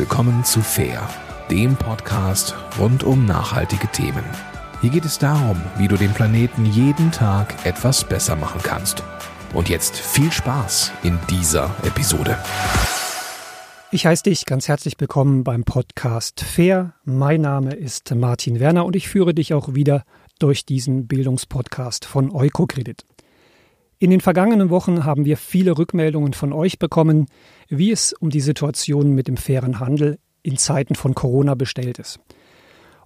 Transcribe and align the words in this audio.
willkommen 0.00 0.44
zu 0.44 0.62
Fair, 0.62 1.06
dem 1.50 1.76
Podcast 1.76 2.54
rund 2.78 3.04
um 3.04 3.26
nachhaltige 3.26 3.86
Themen. 3.88 4.24
Hier 4.80 4.88
geht 4.88 5.04
es 5.04 5.18
darum, 5.18 5.60
wie 5.76 5.88
du 5.88 5.96
den 5.96 6.14
Planeten 6.14 6.64
jeden 6.64 7.12
Tag 7.12 7.66
etwas 7.66 8.04
besser 8.04 8.34
machen 8.34 8.62
kannst. 8.62 9.02
Und 9.52 9.68
jetzt 9.68 9.98
viel 9.98 10.32
Spaß 10.32 10.90
in 11.02 11.18
dieser 11.28 11.74
Episode. 11.82 12.38
Ich 13.90 14.06
heiße 14.06 14.22
dich 14.22 14.46
ganz 14.46 14.68
herzlich 14.68 14.94
willkommen 14.98 15.44
beim 15.44 15.64
Podcast 15.64 16.40
Fair. 16.40 16.94
Mein 17.04 17.42
Name 17.42 17.74
ist 17.74 18.14
Martin 18.14 18.58
Werner 18.58 18.86
und 18.86 18.96
ich 18.96 19.06
führe 19.06 19.34
dich 19.34 19.52
auch 19.52 19.74
wieder 19.74 20.04
durch 20.38 20.64
diesen 20.64 21.08
Bildungspodcast 21.08 22.06
von 22.06 22.34
Eukokredit. 22.34 23.04
In 24.02 24.08
den 24.08 24.22
vergangenen 24.22 24.70
Wochen 24.70 25.04
haben 25.04 25.26
wir 25.26 25.36
viele 25.36 25.76
Rückmeldungen 25.76 26.32
von 26.32 26.54
euch 26.54 26.78
bekommen, 26.78 27.26
wie 27.68 27.92
es 27.92 28.14
um 28.14 28.30
die 28.30 28.40
Situation 28.40 29.14
mit 29.14 29.28
dem 29.28 29.36
fairen 29.36 29.78
Handel 29.78 30.18
in 30.42 30.56
Zeiten 30.56 30.94
von 30.94 31.14
Corona 31.14 31.54
bestellt 31.54 31.98
ist. 31.98 32.18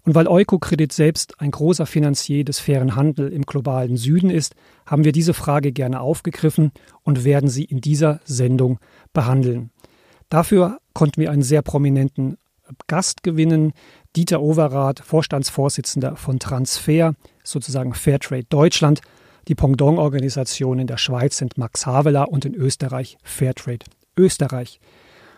Und 0.03 0.15
weil 0.15 0.29
Eukokredit 0.29 0.93
selbst 0.93 1.41
ein 1.41 1.51
großer 1.51 1.87
Finanzier 1.87 2.45
des 2.45 2.61
fairen 2.61 2.95
Handels 2.95 3.33
im 3.33 3.43
globalen 3.43 3.97
Süden 3.97 4.31
ist, 4.31 4.55
haben 4.87 5.03
wir 5.03 5.11
diese 5.11 5.35
Frage 5.35 5.73
gerne 5.73 5.99
aufgegriffen 5.99 6.71
und 7.03 7.25
werden 7.25 7.49
sie 7.49 7.65
in 7.65 7.81
dieser 7.81 8.21
Sendung 8.25 8.79
behandeln. 9.13 9.71
Dafür 10.29 10.79
konnten 10.93 11.21
wir 11.21 11.33
einen 11.33 11.43
sehr 11.43 11.63
prominenten 11.63 12.37
Gast 12.87 13.25
gewinnen, 13.25 13.73
Dieter 14.15 14.41
Overath, 14.41 15.01
Vorstandsvorsitzender 15.01 16.15
von 16.15 16.39
Transfer, 16.39 17.15
sozusagen 17.43 17.95
Fairtrade 17.95 18.45
Deutschland, 18.45 19.01
die 19.49 19.55
Pendant-Organisationen 19.55 20.83
in 20.83 20.87
der 20.87 20.97
Schweiz 20.97 21.39
sind 21.39 21.59
Max 21.59 21.87
Havelaar 21.87 22.29
und 22.31 22.45
in 22.45 22.55
Österreich 22.55 23.19
Fairtrade 23.23 23.85
Österreich. 24.17 24.81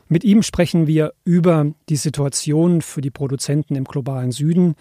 Mit 0.09 0.23
ihm 0.23 0.43
sprechen 0.43 0.87
wir 0.87 1.13
über 1.25 1.73
die 1.89 1.97
Situation 1.97 2.83
für 2.83 3.01
die 3.01 3.11
Produzenten 3.11 3.75
im 3.75 3.85
globalen 3.85 4.31
Süden, 4.31 4.75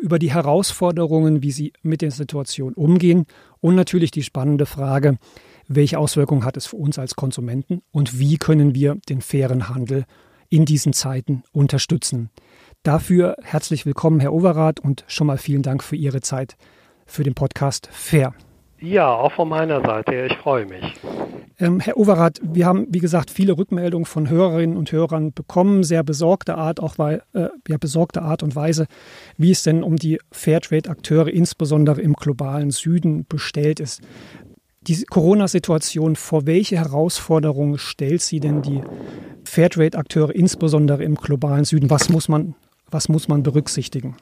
über 0.00 0.18
die 0.18 0.32
Herausforderungen, 0.32 1.42
wie 1.42 1.50
sie 1.50 1.72
mit 1.82 2.00
der 2.00 2.10
Situation 2.10 2.72
umgehen 2.72 3.26
und 3.60 3.74
natürlich 3.74 4.10
die 4.10 4.22
spannende 4.22 4.64
Frage, 4.64 5.18
welche 5.68 5.98
Auswirkungen 5.98 6.44
hat 6.44 6.56
es 6.56 6.66
für 6.66 6.76
uns 6.76 6.98
als 6.98 7.14
Konsumenten 7.14 7.82
und 7.90 8.18
wie 8.18 8.38
können 8.38 8.74
wir 8.74 8.96
den 9.08 9.20
fairen 9.20 9.68
Handel 9.68 10.04
in 10.48 10.64
diesen 10.64 10.92
Zeiten 10.92 11.42
unterstützen. 11.52 12.30
Dafür 12.82 13.36
herzlich 13.42 13.86
willkommen, 13.86 14.20
Herr 14.20 14.32
Overath, 14.32 14.80
und 14.80 15.04
schon 15.06 15.26
mal 15.26 15.38
vielen 15.38 15.62
Dank 15.62 15.82
für 15.82 15.96
Ihre 15.96 16.20
Zeit 16.20 16.56
für 17.06 17.22
den 17.22 17.34
Podcast 17.34 17.88
Fair. 17.92 18.34
Ja, 18.82 19.14
auch 19.14 19.32
von 19.32 19.48
meiner 19.48 19.80
Seite. 19.80 20.26
Ich 20.28 20.36
freue 20.38 20.66
mich. 20.66 20.82
Ähm, 21.60 21.78
Herr 21.78 21.96
Overath, 21.96 22.40
wir 22.42 22.66
haben, 22.66 22.86
wie 22.90 22.98
gesagt, 22.98 23.30
viele 23.30 23.56
Rückmeldungen 23.56 24.06
von 24.06 24.28
Hörerinnen 24.28 24.76
und 24.76 24.90
Hörern 24.90 25.32
bekommen, 25.32 25.84
sehr 25.84 26.02
besorgte 26.02 26.56
Art, 26.56 26.80
auch 26.80 26.98
weil, 26.98 27.22
äh, 27.32 27.46
ja, 27.68 27.76
besorgte 27.78 28.22
Art 28.22 28.42
und 28.42 28.56
Weise, 28.56 28.86
wie 29.36 29.52
es 29.52 29.62
denn 29.62 29.84
um 29.84 29.94
die 29.94 30.18
Fairtrade-Akteure, 30.32 31.28
insbesondere 31.28 32.00
im 32.00 32.14
globalen 32.14 32.72
Süden, 32.72 33.24
bestellt 33.28 33.78
ist. 33.78 34.00
Die 34.80 35.04
Corona-Situation, 35.04 36.16
vor 36.16 36.46
welche 36.46 36.76
Herausforderungen 36.76 37.78
stellt 37.78 38.22
sie 38.22 38.40
denn 38.40 38.62
die 38.62 38.82
Fairtrade-Akteure, 39.44 40.34
insbesondere 40.34 41.04
im 41.04 41.14
globalen 41.14 41.64
Süden? 41.64 41.88
Was 41.88 42.08
muss 42.08 42.28
man, 42.28 42.56
was 42.90 43.08
muss 43.08 43.28
man 43.28 43.44
berücksichtigen? 43.44 44.16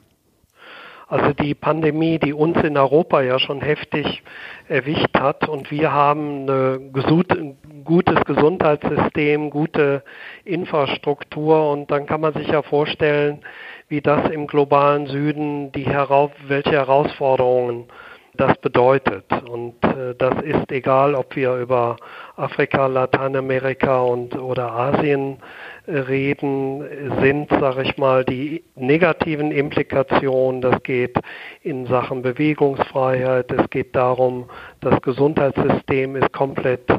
Also 1.11 1.33
die 1.33 1.55
Pandemie, 1.55 2.19
die 2.19 2.31
uns 2.31 2.55
in 2.63 2.77
Europa 2.77 3.19
ja 3.19 3.37
schon 3.37 3.59
heftig 3.59 4.23
erwischt 4.69 5.13
hat 5.19 5.49
und 5.49 5.69
wir 5.69 5.91
haben 5.91 6.49
ein 6.49 7.57
gutes 7.83 8.23
Gesundheitssystem, 8.23 9.49
gute 9.49 10.03
Infrastruktur 10.45 11.69
und 11.69 11.91
dann 11.91 12.05
kann 12.05 12.21
man 12.21 12.33
sich 12.33 12.47
ja 12.47 12.61
vorstellen, 12.61 13.41
wie 13.89 13.99
das 13.99 14.31
im 14.31 14.47
globalen 14.47 15.07
Süden 15.07 15.73
die 15.73 15.85
welche 15.85 16.71
Herausforderungen 16.71 17.87
das 18.35 18.57
bedeutet. 18.59 19.25
Und 19.49 19.83
äh, 19.83 20.15
das 20.17 20.41
ist 20.43 20.71
egal, 20.71 21.15
ob 21.15 21.35
wir 21.35 21.55
über 21.55 21.97
Afrika, 22.37 22.87
Lateinamerika 22.87 23.99
und 23.99 24.39
oder 24.39 24.71
Asien 24.71 25.39
reden, 25.91 26.83
sind, 27.21 27.49
sage 27.49 27.83
ich 27.83 27.97
mal, 27.97 28.23
die 28.23 28.63
negativen 28.75 29.51
Implikationen. 29.51 30.61
Das 30.61 30.81
geht 30.83 31.17
in 31.61 31.85
Sachen 31.87 32.21
Bewegungsfreiheit. 32.21 33.51
Es 33.51 33.69
geht 33.69 33.95
darum, 33.95 34.49
das 34.79 35.01
Gesundheitssystem 35.01 36.15
ist 36.15 36.31
komplett 36.31 36.89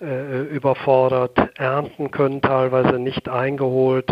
äh, 0.00 0.42
überfordert. 0.54 1.38
Ernten 1.56 2.10
können 2.10 2.42
teilweise 2.42 2.98
nicht 2.98 3.28
eingeholt 3.28 4.10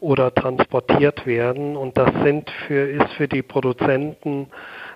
oder 0.00 0.34
transportiert 0.34 1.26
werden. 1.26 1.76
Und 1.76 1.98
das 1.98 2.10
sind 2.22 2.50
für, 2.66 2.88
ist 2.88 3.12
für 3.14 3.28
die 3.28 3.42
Produzenten 3.42 4.46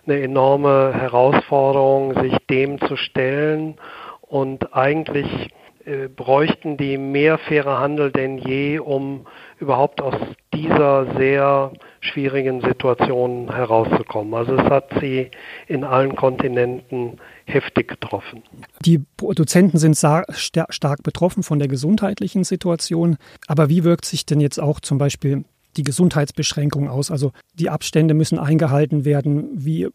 eine 0.06 0.20
enorme 0.20 0.94
Herausforderung, 0.94 2.14
sich 2.22 2.34
dem 2.48 2.80
zu 2.80 2.96
stellen. 2.96 3.76
Und 4.22 4.74
eigentlich 4.74 5.50
äh, 5.88 6.08
bräuchten 6.08 6.76
die 6.76 6.98
mehr 6.98 7.38
faire 7.38 7.78
Handel 7.78 8.12
denn 8.12 8.36
je, 8.36 8.78
um 8.78 9.26
überhaupt 9.58 10.02
aus 10.02 10.14
dieser 10.52 11.16
sehr 11.16 11.72
schwierigen 12.00 12.60
Situation 12.60 13.50
herauszukommen. 13.54 14.34
Also 14.34 14.54
es 14.56 14.64
hat 14.70 14.90
sie 15.00 15.30
in 15.66 15.84
allen 15.84 16.14
Kontinenten 16.14 17.18
heftig 17.46 17.88
getroffen. 17.88 18.42
Die 18.84 19.00
Produzenten 19.16 19.78
sind 19.78 19.96
stark 19.96 21.02
betroffen 21.02 21.42
von 21.42 21.58
der 21.58 21.68
gesundheitlichen 21.68 22.44
Situation. 22.44 23.16
Aber 23.46 23.70
wie 23.70 23.82
wirkt 23.82 24.04
sich 24.04 24.26
denn 24.26 24.40
jetzt 24.40 24.60
auch 24.60 24.80
zum 24.80 24.98
Beispiel 24.98 25.44
die 25.78 25.84
Gesundheitsbeschränkung 25.84 26.88
aus? 26.90 27.10
Also 27.10 27.32
die 27.54 27.70
Abstände 27.70 28.12
müssen 28.12 28.38
eingehalten 28.38 29.06
werden. 29.06 29.48
Wie 29.54 29.88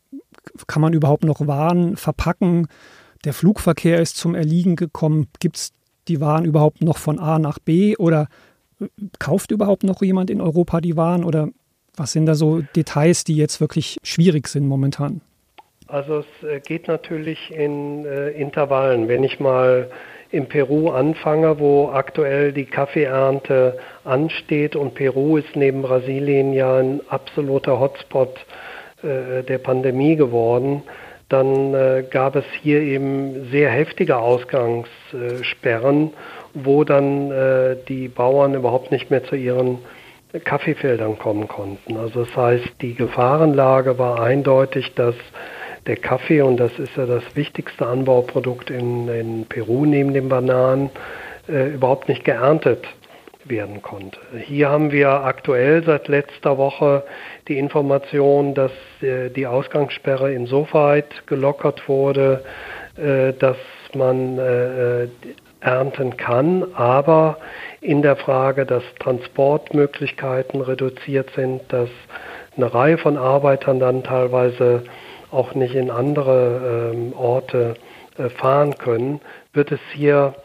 kann 0.66 0.82
man 0.82 0.94
überhaupt 0.94 1.24
noch 1.24 1.46
Waren 1.46 1.98
verpacken? 1.98 2.68
Der 3.26 3.34
Flugverkehr 3.34 4.02
ist 4.02 4.18
zum 4.18 4.34
Erliegen 4.34 4.76
gekommen. 4.76 5.28
Gibt 5.40 5.58
es 5.58 5.74
die 6.08 6.22
Waren 6.22 6.46
überhaupt 6.46 6.82
noch 6.82 6.98
von 6.98 7.20
A 7.20 7.40
nach 7.40 7.60
B 7.60 7.96
oder 7.98 8.28
äh, 8.80 8.88
kauft 9.20 9.52
überhaupt 9.52 9.84
noch 9.84 10.02
jemand 10.02 10.30
in 10.30 10.42
Europa 10.42 10.82
die 10.82 10.96
Waren 10.96 11.24
oder 11.24 11.50
was 11.96 12.12
sind 12.12 12.26
da 12.26 12.36
so 12.36 12.62
Details, 12.76 13.24
die 13.24 13.36
jetzt 13.36 13.62
wirklich 13.62 14.00
schwierig 14.04 14.48
sind 14.48 14.68
momentan? 14.68 15.22
Also 15.88 16.20
es 16.20 16.48
äh, 16.48 16.60
geht 16.60 16.88
natürlich 16.88 17.52
in 17.52 18.06
äh, 18.06 18.30
Intervallen. 18.30 19.08
Wenn 19.08 19.24
ich 19.24 19.40
mal 19.40 19.90
in 20.32 20.48
Peru 20.48 20.90
anfange, 20.90 21.60
wo 21.60 21.90
aktuell 21.90 22.54
die 22.54 22.66
Kaffeeernte 22.66 23.78
ansteht 24.04 24.76
und 24.76 24.96
Peru 24.96 25.38
ist 25.38 25.56
neben 25.56 25.84
Brasilien 25.84 26.54
ja 26.54 26.78
ein 26.80 27.02
absoluter 27.10 27.80
Hotspot 27.80 28.36
äh, 29.04 29.44
der 29.44 29.60
Pandemie 29.60 30.16
geworden, 30.16 30.82
dann 31.34 31.74
äh, 31.74 32.04
gab 32.10 32.36
es 32.36 32.46
hier 32.62 32.80
eben 32.82 33.50
sehr 33.52 33.70
heftige 33.72 34.18
Ausgangssperren, 34.18 36.12
wo 36.54 36.84
dann 36.84 37.32
äh, 37.32 37.76
die 37.88 38.08
Bauern 38.08 38.54
überhaupt 38.54 38.92
nicht 38.92 39.10
mehr 39.10 39.24
zu 39.24 39.36
ihren 39.36 39.80
Kaffeefeldern 40.46 41.18
kommen 41.18 41.48
konnten. 41.48 41.98
Also 41.98 42.24
das 42.26 42.36
heißt, 42.36 42.70
die 42.82 42.94
Gefahrenlage 42.96 43.98
war 44.00 44.22
eindeutig, 44.22 44.94
dass 44.96 45.16
der 45.88 45.98
Kaffee, 45.98 46.42
und 46.42 46.58
das 46.58 46.78
ist 46.80 46.96
ja 46.96 47.06
das 47.06 47.24
wichtigste 47.36 47.86
Anbauprodukt 47.86 48.70
in, 48.70 49.08
in 49.10 49.46
Peru 49.48 49.86
neben 49.86 50.14
den 50.14 50.30
Bananen, 50.30 50.92
äh, 51.50 51.70
überhaupt 51.74 52.08
nicht 52.08 52.24
geerntet 52.24 52.86
werden 53.46 53.82
konnte. 53.82 54.20
Hier 54.46 54.70
haben 54.70 54.92
wir 54.92 55.10
aktuell 55.10 55.84
seit 55.84 56.08
letzter 56.08 56.58
Woche 56.58 57.04
die 57.48 57.58
Information, 57.58 58.54
dass 58.54 58.72
äh, 59.02 59.30
die 59.30 59.48
Ausgangssperre 59.48 60.34
insoweit 60.34 61.28
gelockert 61.28 61.88
wurde, 61.88 62.44
äh, 62.98 63.34
dass 63.34 63.58
man 63.94 64.38
äh, 64.40 65.08
ernten 65.60 66.18
kann, 66.18 66.66
aber 66.74 67.38
in 67.80 68.02
der 68.02 68.16
Frage, 68.16 68.66
dass 68.66 68.84
Transportmöglichkeiten 69.00 70.62
reduziert 70.62 71.30
sind, 71.36 71.62
dass 71.70 71.90
eine 72.58 72.74
Reihe 72.74 72.98
von 72.98 73.18
Arbeitern 73.18 73.80
dann 73.80 74.04
teilweise 74.04 74.84
auch 75.32 75.56
nicht 75.56 75.76
in 75.76 75.90
andere 75.90 76.92
ähm, 76.94 77.14
Orte 77.14 77.76
fahren 78.38 78.76
können, 78.78 79.22
wird 79.54 79.72
es 79.72 79.80
hier 79.94 80.36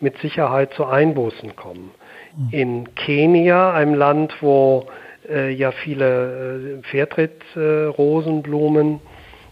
mit 0.00 0.16
Sicherheit 0.18 0.72
zu 0.72 0.86
Einbußen 0.86 1.54
kommen. 1.56 1.90
In 2.50 2.94
Kenia, 2.94 3.72
einem 3.72 3.94
Land, 3.94 4.34
wo 4.40 4.86
äh, 5.28 5.50
ja 5.50 5.72
viele 5.72 6.80
äh, 6.80 6.82
Fairtrade-Rosenblumen 6.90 8.96
äh, 8.96 9.00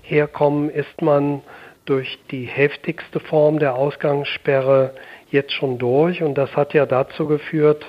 herkommen, 0.08 0.70
ist 0.70 1.02
man 1.02 1.42
durch 1.84 2.18
die 2.30 2.44
heftigste 2.44 3.20
Form 3.20 3.58
der 3.58 3.74
Ausgangssperre 3.74 4.94
jetzt 5.30 5.52
schon 5.52 5.78
durch. 5.78 6.22
Und 6.22 6.36
das 6.36 6.54
hat 6.56 6.74
ja 6.74 6.86
dazu 6.86 7.26
geführt, 7.26 7.84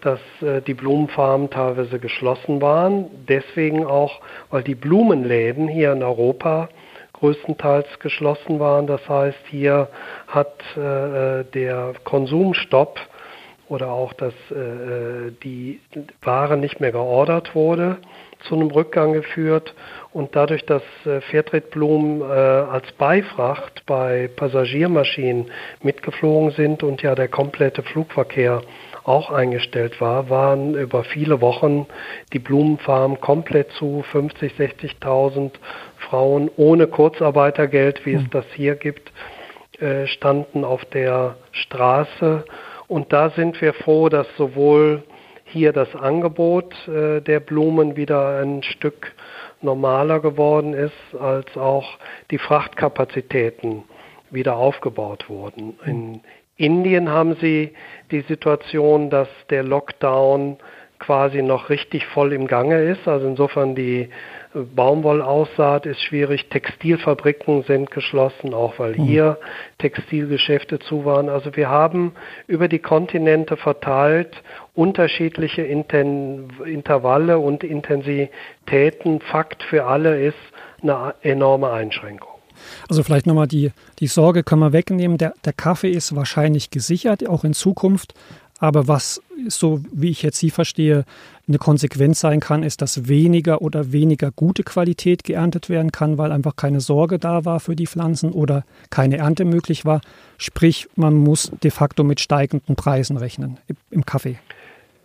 dass 0.00 0.20
äh, 0.40 0.60
die 0.62 0.74
Blumenfarmen 0.74 1.50
teilweise 1.50 1.98
geschlossen 1.98 2.60
waren. 2.60 3.06
Deswegen 3.28 3.84
auch, 3.84 4.20
weil 4.50 4.62
die 4.62 4.74
Blumenläden 4.74 5.68
hier 5.68 5.92
in 5.92 6.02
Europa 6.02 6.68
größtenteils 7.14 7.98
geschlossen 8.00 8.58
waren. 8.58 8.86
Das 8.86 9.06
heißt, 9.08 9.38
hier 9.48 9.88
hat 10.26 10.54
äh, 10.76 11.44
der 11.44 11.94
Konsumstopp 12.04 12.98
oder 13.72 13.90
auch, 13.90 14.12
dass 14.12 14.34
äh, 14.50 15.32
die 15.42 15.80
Ware 16.22 16.58
nicht 16.58 16.78
mehr 16.78 16.92
geordert 16.92 17.54
wurde, 17.54 17.96
zu 18.46 18.54
einem 18.54 18.70
Rückgang 18.70 19.14
geführt. 19.14 19.74
Und 20.12 20.36
dadurch, 20.36 20.66
dass 20.66 20.82
äh, 21.06 21.22
Fairtrade-Blumen 21.22 22.20
äh, 22.20 22.24
als 22.24 22.92
Beifracht 22.92 23.84
bei 23.86 24.28
Passagiermaschinen 24.36 25.50
mitgeflogen 25.82 26.50
sind 26.50 26.82
und 26.82 27.00
ja 27.00 27.14
der 27.14 27.28
komplette 27.28 27.82
Flugverkehr 27.82 28.60
auch 29.04 29.30
eingestellt 29.30 30.02
war, 30.02 30.28
waren 30.28 30.74
über 30.74 31.02
viele 31.02 31.40
Wochen 31.40 31.86
die 32.34 32.40
Blumenfarmen 32.40 33.22
komplett 33.22 33.72
zu, 33.72 34.04
50, 34.12 34.52
60.000 34.52 35.50
Frauen 35.96 36.50
ohne 36.58 36.88
Kurzarbeitergeld, 36.88 38.04
wie 38.04 38.14
es 38.14 38.22
hm. 38.22 38.30
das 38.30 38.44
hier 38.54 38.74
gibt, 38.74 39.10
äh, 39.80 40.06
standen 40.06 40.62
auf 40.62 40.84
der 40.84 41.36
Straße. 41.52 42.44
Und 42.92 43.10
da 43.10 43.30
sind 43.30 43.58
wir 43.62 43.72
froh, 43.72 44.10
dass 44.10 44.26
sowohl 44.36 45.02
hier 45.44 45.72
das 45.72 45.94
Angebot 45.96 46.74
äh, 46.86 47.22
der 47.22 47.40
Blumen 47.40 47.96
wieder 47.96 48.42
ein 48.42 48.62
Stück 48.62 49.14
normaler 49.62 50.20
geworden 50.20 50.74
ist, 50.74 51.18
als 51.18 51.56
auch 51.56 51.96
die 52.30 52.36
Frachtkapazitäten 52.36 53.84
wieder 54.28 54.56
aufgebaut 54.56 55.30
wurden. 55.30 55.78
In 55.86 56.20
Indien 56.56 57.08
haben 57.08 57.36
sie 57.40 57.72
die 58.10 58.20
Situation, 58.28 59.08
dass 59.08 59.28
der 59.48 59.62
Lockdown 59.62 60.58
quasi 61.02 61.42
noch 61.42 61.68
richtig 61.68 62.06
voll 62.06 62.32
im 62.32 62.46
Gange 62.46 62.82
ist. 62.82 63.06
Also 63.08 63.26
insofern 63.26 63.74
die 63.74 64.08
Baumwollaussaat 64.54 65.86
ist 65.86 66.00
schwierig, 66.02 66.48
Textilfabriken 66.48 67.64
sind 67.64 67.90
geschlossen, 67.90 68.54
auch 68.54 68.78
weil 68.78 68.94
hm. 68.94 69.04
hier 69.04 69.38
Textilgeschäfte 69.78 70.78
zu 70.78 71.04
waren. 71.04 71.28
Also 71.28 71.56
wir 71.56 71.68
haben 71.68 72.12
über 72.46 72.68
die 72.68 72.78
Kontinente 72.78 73.56
verteilt 73.56 74.42
unterschiedliche 74.74 75.62
Intervalle 75.62 77.38
und 77.38 77.64
Intensitäten. 77.64 79.20
Fakt 79.20 79.62
für 79.64 79.84
alle 79.84 80.22
ist 80.22 80.38
eine 80.82 81.14
enorme 81.22 81.70
Einschränkung. 81.70 82.32
Also 82.88 83.02
vielleicht 83.02 83.26
nochmal 83.26 83.48
die, 83.48 83.72
die 83.98 84.06
Sorge 84.06 84.42
können 84.42 84.60
wir 84.60 84.72
wegnehmen. 84.72 85.18
Der, 85.18 85.34
der 85.44 85.52
Kaffee 85.52 85.90
ist 85.90 86.14
wahrscheinlich 86.14 86.70
gesichert, 86.70 87.28
auch 87.28 87.44
in 87.44 87.54
Zukunft. 87.54 88.14
Aber 88.62 88.86
was, 88.86 89.20
so 89.48 89.80
wie 89.92 90.10
ich 90.10 90.22
jetzt 90.22 90.38
Sie 90.38 90.50
verstehe, 90.50 91.04
eine 91.48 91.58
Konsequenz 91.58 92.20
sein 92.20 92.38
kann, 92.38 92.62
ist, 92.62 92.80
dass 92.80 93.08
weniger 93.08 93.60
oder 93.60 93.90
weniger 93.90 94.30
gute 94.30 94.62
Qualität 94.62 95.24
geerntet 95.24 95.68
werden 95.68 95.90
kann, 95.90 96.16
weil 96.16 96.30
einfach 96.30 96.54
keine 96.54 96.80
Sorge 96.80 97.18
da 97.18 97.44
war 97.44 97.58
für 97.58 97.74
die 97.74 97.88
Pflanzen 97.88 98.30
oder 98.30 98.64
keine 98.88 99.16
Ernte 99.16 99.44
möglich 99.44 99.84
war. 99.84 100.00
Sprich, 100.38 100.86
man 100.94 101.14
muss 101.14 101.50
de 101.64 101.72
facto 101.72 102.04
mit 102.04 102.20
steigenden 102.20 102.76
Preisen 102.76 103.16
rechnen 103.16 103.58
im 103.90 104.06
Kaffee. 104.06 104.38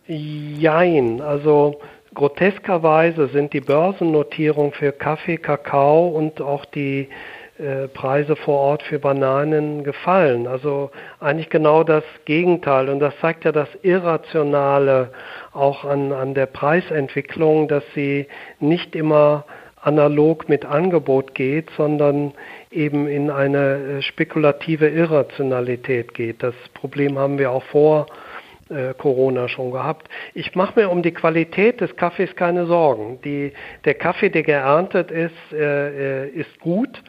Jein, 0.05 1.19
also 1.19 1.79
groteskerweise 2.13 3.27
sind 3.29 3.53
die 3.53 3.61
Börsennotierungen 3.61 4.71
für 4.71 4.91
Kaffee, 4.91 5.37
Kakao 5.37 6.09
und 6.09 6.41
auch 6.41 6.63
die 6.65 7.07
Preise 7.93 8.35
vor 8.35 8.59
Ort 8.59 8.83
für 8.83 8.99
Bananen 8.99 9.83
gefallen. 9.83 10.45
Also 10.47 10.91
eigentlich 11.19 11.49
genau 11.49 11.83
das 11.83 12.03
Gegenteil. 12.25 12.89
Und 12.89 12.99
das 12.99 13.13
zeigt 13.19 13.45
ja 13.45 13.51
das 13.51 13.69
Irrationale 13.81 15.09
auch 15.53 15.83
an, 15.83 16.11
an 16.13 16.35
der 16.35 16.45
Preisentwicklung, 16.45 17.67
dass 17.67 17.83
sie 17.95 18.27
nicht 18.59 18.95
immer 18.95 19.45
analog 19.81 20.49
mit 20.49 20.65
Angebot 20.65 21.33
geht, 21.33 21.69
sondern 21.77 22.33
eben 22.71 23.07
in 23.07 23.31
eine 23.31 23.57
äh, 23.57 24.01
spekulative 24.01 24.89
Irrationalität 24.89 26.13
geht. 26.13 26.43
Das 26.43 26.55
Problem 26.73 27.17
haben 27.17 27.39
wir 27.39 27.51
auch 27.51 27.63
vor 27.63 28.07
äh, 28.69 28.93
Corona 28.95 29.47
schon 29.47 29.71
gehabt. 29.71 30.09
Ich 30.33 30.55
mache 30.55 30.79
mir 30.79 30.89
um 30.89 31.01
die 31.01 31.13
Qualität 31.13 31.79
des 31.79 31.95
Kaffees 31.95 32.35
keine 32.35 32.65
Sorgen. 32.65 33.19
Die, 33.23 33.53
der 33.85 33.93
Kaffee, 33.93 34.29
der 34.29 34.43
geerntet 34.43 35.09
ist, 35.09 35.53
äh, 35.53 36.27
ist 36.29 36.59
gut 36.59 37.01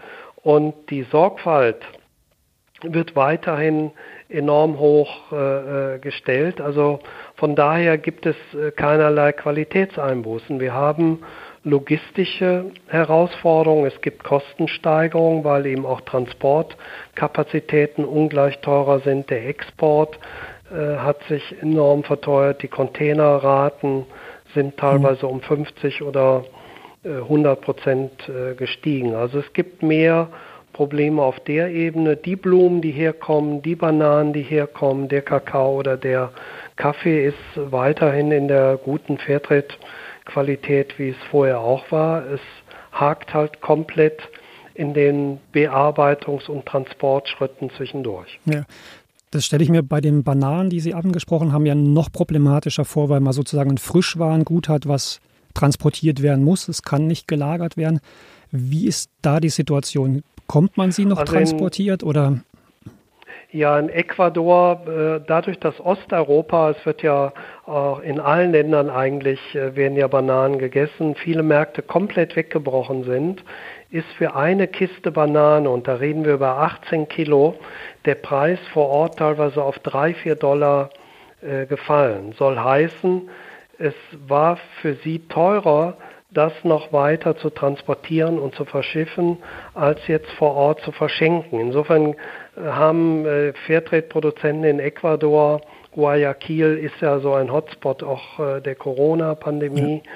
und 0.42 0.74
die 0.90 1.04
Sorgfalt 1.04 1.82
wird 2.82 3.16
weiterhin 3.16 3.90
enorm 4.28 4.78
hoch 4.78 5.32
äh, 5.32 5.94
äh, 5.94 5.98
gestellt. 5.98 6.60
Also 6.60 7.00
von 7.34 7.56
daher 7.56 7.98
gibt 7.98 8.26
es 8.26 8.36
äh, 8.54 8.70
keinerlei 8.70 9.32
Qualitätseinbußen. 9.32 10.60
Wir 10.60 10.74
haben 10.74 11.24
logistische 11.64 12.66
Herausforderungen, 12.86 13.86
es 13.86 14.00
gibt 14.00 14.22
Kostensteigerungen, 14.22 15.42
weil 15.44 15.66
eben 15.66 15.86
auch 15.86 16.02
Transportkapazitäten 16.02 18.04
ungleich 18.04 18.60
teurer 18.60 19.00
sind. 19.00 19.28
Der 19.30 19.48
Export 19.48 20.20
äh, 20.70 20.98
hat 20.98 21.20
sich 21.24 21.60
enorm 21.60 22.04
verteuert, 22.04 22.62
die 22.62 22.68
Containerraten 22.68 24.06
sind 24.54 24.76
teilweise 24.76 25.26
um 25.26 25.40
50 25.40 26.02
oder 26.02 26.44
100 27.16 27.60
Prozent 27.60 28.12
äh, 28.28 28.54
gestiegen. 28.54 29.14
Also 29.14 29.38
es 29.38 29.52
gibt 29.52 29.82
mehr 29.82 30.28
Probleme 30.72 31.22
auf 31.22 31.40
der 31.40 31.70
Ebene. 31.70 32.16
Die 32.16 32.36
Blumen, 32.36 32.80
die 32.80 32.92
herkommen, 32.92 33.62
die 33.62 33.74
Bananen, 33.74 34.32
die 34.32 34.42
herkommen, 34.42 35.08
der 35.08 35.22
Kakao 35.22 35.76
oder 35.76 35.96
der 35.96 36.30
Kaffee 36.76 37.26
ist 37.26 37.34
weiterhin 37.56 38.30
in 38.30 38.48
der 38.48 38.76
guten 38.76 39.18
Fairtrade-Qualität, 39.18 40.98
wie 40.98 41.10
es 41.10 41.16
vorher 41.30 41.60
auch 41.60 41.90
war. 41.90 42.24
Es 42.26 42.40
hakt 42.92 43.34
halt 43.34 43.60
komplett 43.60 44.20
in 44.74 44.94
den 44.94 45.40
Bearbeitungs- 45.52 46.48
und 46.48 46.64
Transportschritten 46.66 47.70
zwischendurch. 47.76 48.38
Ja. 48.44 48.64
Das 49.30 49.44
stelle 49.44 49.62
ich 49.62 49.68
mir 49.68 49.82
bei 49.82 50.00
den 50.00 50.22
Bananen, 50.22 50.70
die 50.70 50.80
Sie 50.80 50.94
angesprochen 50.94 51.52
haben, 51.52 51.66
ja 51.66 51.74
noch 51.74 52.10
problematischer 52.10 52.86
vor, 52.86 53.10
weil 53.10 53.20
man 53.20 53.34
sozusagen 53.34 53.72
ein 53.72 53.78
Frischwarengut 53.78 54.68
hat, 54.68 54.88
was 54.88 55.20
transportiert 55.54 56.22
werden 56.22 56.44
muss. 56.44 56.68
Es 56.68 56.82
kann 56.82 57.06
nicht 57.06 57.28
gelagert 57.28 57.76
werden. 57.76 58.00
Wie 58.50 58.86
ist 58.86 59.10
da 59.22 59.40
die 59.40 59.50
Situation? 59.50 60.22
Kommt 60.46 60.76
man 60.76 60.92
sie 60.92 61.04
noch 61.04 61.18
also 61.18 61.32
transportiert 61.32 62.02
oder? 62.02 62.40
Ja, 63.50 63.78
in 63.78 63.88
Ecuador, 63.88 64.80
äh, 64.86 65.20
dadurch, 65.26 65.58
dass 65.58 65.80
Osteuropa, 65.80 66.70
es 66.70 66.84
wird 66.84 67.02
ja 67.02 67.32
auch 67.64 68.00
in 68.00 68.20
allen 68.20 68.52
Ländern 68.52 68.90
eigentlich, 68.90 69.40
äh, 69.54 69.74
werden 69.74 69.96
ja 69.96 70.06
Bananen 70.06 70.58
gegessen, 70.58 71.14
viele 71.14 71.42
Märkte 71.42 71.80
komplett 71.80 72.36
weggebrochen 72.36 73.04
sind, 73.04 73.42
ist 73.90 74.08
für 74.18 74.36
eine 74.36 74.68
Kiste 74.68 75.10
Banane, 75.10 75.70
und 75.70 75.88
da 75.88 75.94
reden 75.94 76.26
wir 76.26 76.34
über 76.34 76.58
18 76.58 77.08
Kilo, 77.08 77.54
der 78.04 78.16
Preis 78.16 78.58
vor 78.74 78.88
Ort 78.88 79.18
teilweise 79.18 79.62
auf 79.62 79.78
3, 79.78 80.12
4 80.12 80.34
Dollar 80.34 80.90
äh, 81.40 81.64
gefallen. 81.64 82.34
Soll 82.36 82.58
heißen, 82.58 83.30
es 83.78 83.94
war 84.26 84.58
für 84.80 84.94
sie 85.04 85.20
teurer, 85.28 85.96
das 86.30 86.52
noch 86.62 86.92
weiter 86.92 87.36
zu 87.36 87.48
transportieren 87.50 88.38
und 88.38 88.54
zu 88.54 88.64
verschiffen, 88.66 89.38
als 89.74 90.06
jetzt 90.08 90.30
vor 90.32 90.54
Ort 90.54 90.80
zu 90.80 90.92
verschenken. 90.92 91.58
Insofern 91.58 92.12
äh, 92.12 92.16
haben 92.66 93.24
äh, 93.24 93.52
Fairtrade-Produzenten 93.66 94.64
in 94.64 94.78
Ecuador, 94.78 95.62
Guayaquil 95.92 96.76
ist 96.76 97.00
ja 97.00 97.18
so 97.20 97.32
ein 97.32 97.50
Hotspot 97.50 98.02
auch 98.02 98.38
äh, 98.38 98.60
der 98.60 98.74
Corona-Pandemie, 98.74 100.02
ja. 100.04 100.12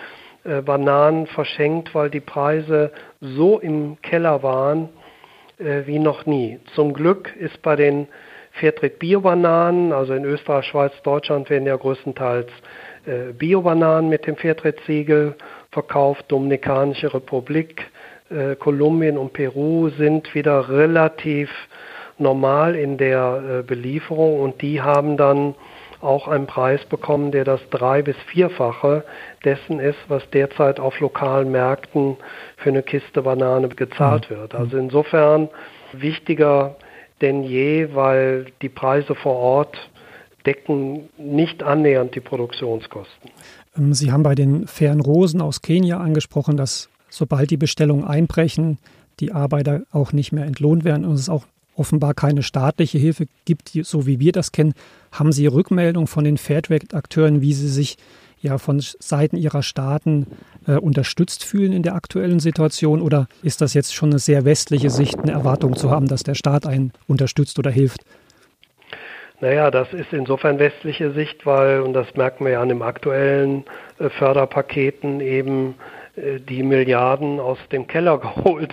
Bananen 0.62 1.28
verschenkt, 1.28 1.95
weil 1.95 2.11
die 2.11 2.19
Preise 2.19 2.90
so 3.21 3.61
im 3.61 4.02
Keller 4.02 4.42
waren 4.42 4.88
wie 5.59 6.00
noch 6.00 6.26
nie. 6.26 6.59
Zum 6.75 6.95
Glück 6.95 7.33
ist 7.37 7.62
bei 7.62 7.76
den 7.76 8.09
Fairtrade 8.54 8.95
Bio-Bananen, 8.99 9.92
also 9.92 10.14
in 10.14 10.25
Österreich, 10.25 10.66
Schweiz, 10.66 10.92
Deutschland 11.04 11.49
werden 11.49 11.66
ja 11.66 11.76
größtenteils 11.76 12.50
äh, 13.06 13.32
Biobananen 13.32 14.09
mit 14.09 14.26
dem 14.26 14.37
Fairtrade-Siegel 14.37 15.35
verkauft. 15.71 16.25
Dominikanische 16.28 17.12
Republik, 17.12 17.90
äh, 18.30 18.56
Kolumbien 18.56 19.18
und 19.18 19.32
Peru 19.32 19.90
sind 19.90 20.35
wieder 20.35 20.68
relativ 20.68 21.50
normal 22.18 22.76
in 22.76 22.99
der 22.99 23.42
äh, 23.61 23.62
Belieferung 23.62 24.40
und 24.40 24.62
die 24.62 24.80
haben 24.80 25.16
dann 25.16 25.54
auch 26.00 26.26
einen 26.26 26.47
Preis 26.47 26.85
bekommen, 26.87 27.30
der 27.30 27.44
das 27.44 27.61
drei- 27.71 28.02
bis 28.02 28.16
vierfache 28.26 29.04
dessen 29.44 29.78
ist, 29.78 29.99
was 30.09 30.28
derzeit 30.30 30.80
auf 30.80 30.99
lokalen 30.99 31.50
Märkten 31.52 32.16
für 32.56 32.71
eine 32.71 32.82
Kiste 32.82 33.23
Banane 33.23 33.68
gezahlt 33.68 34.28
mhm. 34.28 34.35
wird. 34.35 34.54
Also 34.54 34.76
insofern 34.76 35.49
wichtiger 35.92 36.76
denn 37.21 37.44
je, 37.44 37.94
weil 37.94 38.47
die 38.62 38.68
Preise 38.68 39.14
vor 39.14 39.37
Ort 39.37 39.90
decken 40.47 41.09
nicht 41.19 41.63
annähernd 41.63 42.15
die 42.15 42.21
Produktionskosten. 42.21 43.31
Ähm, 43.77 43.95
Sie 43.95 44.13
haben 44.13 44.23
bei 44.23 44.35
den 44.35 44.67
fairen 44.67 45.01
Rosen 45.01 45.41
aus 45.41 45.63
Kenia 45.63 45.99
angesprochen, 45.99 46.57
dass 46.57 46.89
sobald 47.09 47.51
die 47.51 47.57
Bestellungen 47.57 48.05
einbrechen, 48.05 48.79
die 49.21 49.33
Arbeiter 49.33 49.83
auch 49.93 50.13
nicht 50.13 50.33
mehr 50.33 50.47
entlohnt 50.47 50.85
werden 50.85 51.05
und 51.05 51.15
es 51.15 51.29
auch 51.29 51.47
offenbar 51.75 52.15
keine 52.15 52.43
staatliche 52.43 52.99
Hilfe 52.99 53.27
gibt, 53.45 53.71
so 53.83 54.07
wie 54.07 54.21
wir 54.21 54.33
das 54.33 54.53
kennen. 54.53 54.75
Haben 55.11 55.33
Sie 55.33 55.47
Rückmeldung 55.47 56.07
von 56.07 56.25
den 56.25 56.37
Fairtrade-Akteuren, 56.37 57.41
wie 57.41 57.55
sie 57.55 57.69
sich 57.69 57.97
ja 58.41 58.59
von 58.59 58.81
Seiten 58.81 59.37
ihrer 59.37 59.63
Staaten 59.63 60.27
äh, 60.67 60.73
unterstützt 60.73 61.45
fühlen 61.45 61.73
in 61.73 61.83
der 61.83 61.95
aktuellen 61.95 62.41
Situation? 62.41 63.01
Oder 63.01 63.29
ist 63.43 63.61
das 63.61 63.73
jetzt 63.75 63.95
schon 63.95 64.11
eine 64.11 64.19
sehr 64.19 64.45
westliche 64.45 64.91
Sicht, 64.91 65.19
eine 65.19 65.33
Erwartung 65.33 65.77
zu 65.77 65.91
haben, 65.91 66.09
dass 66.09 66.25
der 66.25 66.35
Staat 66.35 66.67
einen 66.67 66.93
unterstützt 67.07 67.59
oder 67.59 67.71
hilft? 67.71 68.05
Naja, 69.43 69.73
das 69.73 69.93
ist 69.93 70.13
insofern 70.13 70.61
westliche 70.61 71.11
Sicht, 71.11 71.45
weil, 71.45 71.81
und 71.81 71.95
das 71.95 72.15
merken 72.15 72.45
wir 72.45 72.53
ja 72.53 72.63
an 72.63 72.69
den 72.69 72.81
aktuellen 72.81 73.65
äh, 73.99 74.09
Förderpaketen, 74.09 75.21
eben 75.21 75.75
äh, 76.15 76.39
die 76.39 76.63
Milliarden 76.63 77.41
aus 77.41 77.59
dem 77.73 77.89
Keller 77.89 78.19
geholt 78.21 78.73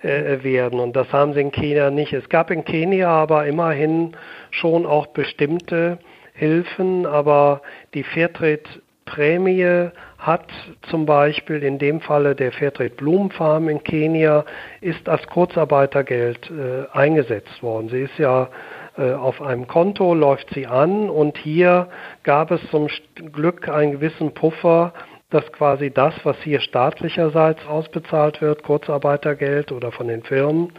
äh, 0.00 0.42
werden. 0.42 0.80
Und 0.80 0.96
das 0.96 1.12
haben 1.12 1.34
sie 1.34 1.42
in 1.42 1.52
Kenia 1.52 1.90
nicht. 1.90 2.14
Es 2.14 2.30
gab 2.30 2.50
in 2.50 2.64
Kenia 2.64 3.10
aber 3.10 3.46
immerhin 3.46 4.16
schon 4.52 4.86
auch 4.86 5.08
bestimmte 5.08 5.98
Hilfen, 6.32 7.04
aber 7.04 7.60
die 7.92 8.02
Fairtrade-Prämie 8.02 9.90
hat 10.16 10.48
zum 10.88 11.04
Beispiel 11.04 11.62
in 11.62 11.78
dem 11.78 12.00
Falle 12.00 12.34
der 12.34 12.52
Fairtrade 12.52 12.88
Blumenfarm 12.88 13.68
in 13.68 13.84
Kenia 13.84 14.46
ist 14.80 15.10
als 15.10 15.26
Kurzarbeitergeld 15.26 16.50
äh, 16.50 16.96
eingesetzt 16.96 17.62
worden. 17.62 17.90
Sie 17.90 18.00
ist 18.00 18.18
ja 18.18 18.48
auf 18.96 19.42
einem 19.42 19.66
Konto, 19.66 20.14
läuft 20.14 20.54
sie 20.54 20.66
an 20.66 21.10
und 21.10 21.36
hier 21.36 21.88
gab 22.22 22.50
es 22.50 22.60
zum 22.70 22.88
Glück 23.32 23.68
einen 23.68 23.92
gewissen 23.92 24.32
Puffer, 24.32 24.92
dass 25.30 25.50
quasi 25.52 25.90
das, 25.90 26.14
was 26.24 26.36
hier 26.42 26.60
staatlicherseits 26.60 27.66
ausbezahlt 27.66 28.40
wird, 28.40 28.62
Kurzarbeitergeld 28.62 29.72
oder 29.72 29.90
von 29.90 30.08
den 30.08 30.22
Firmen, 30.22 30.72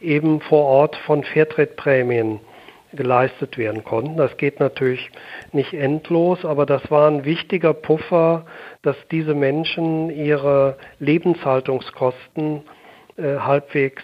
eben 0.00 0.40
vor 0.40 0.64
Ort 0.64 0.96
von 0.96 1.22
Fairtrade-Prämien 1.22 2.40
geleistet 2.92 3.56
werden 3.56 3.84
konnten. 3.84 4.16
Das 4.16 4.36
geht 4.36 4.60
natürlich 4.60 5.10
nicht 5.52 5.72
endlos, 5.72 6.44
aber 6.44 6.66
das 6.66 6.90
war 6.90 7.08
ein 7.08 7.24
wichtiger 7.24 7.72
Puffer, 7.72 8.44
dass 8.82 8.96
diese 9.10 9.34
Menschen 9.34 10.10
ihre 10.10 10.76
Lebenshaltungskosten 10.98 12.62
äh, 13.16 13.36
halbwegs 13.38 14.02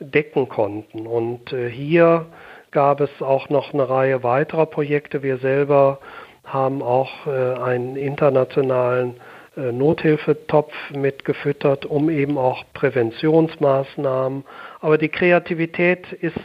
decken 0.00 0.48
konnten. 0.48 1.06
Und 1.06 1.52
äh, 1.52 1.68
hier 1.68 2.26
gab 2.74 3.00
es 3.00 3.22
auch 3.22 3.48
noch 3.48 3.72
eine 3.72 3.88
Reihe 3.88 4.22
weiterer 4.22 4.66
Projekte. 4.66 5.22
Wir 5.22 5.38
selber 5.38 6.00
haben 6.44 6.82
auch 6.82 7.26
äh, 7.26 7.30
einen 7.30 7.96
internationalen 7.96 9.14
äh, 9.56 9.72
Nothilfetopf 9.72 10.74
mitgefüttert, 10.90 11.86
um 11.86 12.10
eben 12.10 12.36
auch 12.36 12.64
Präventionsmaßnahmen. 12.74 14.44
Aber 14.80 14.98
die 14.98 15.08
Kreativität 15.08 16.12
ist 16.12 16.36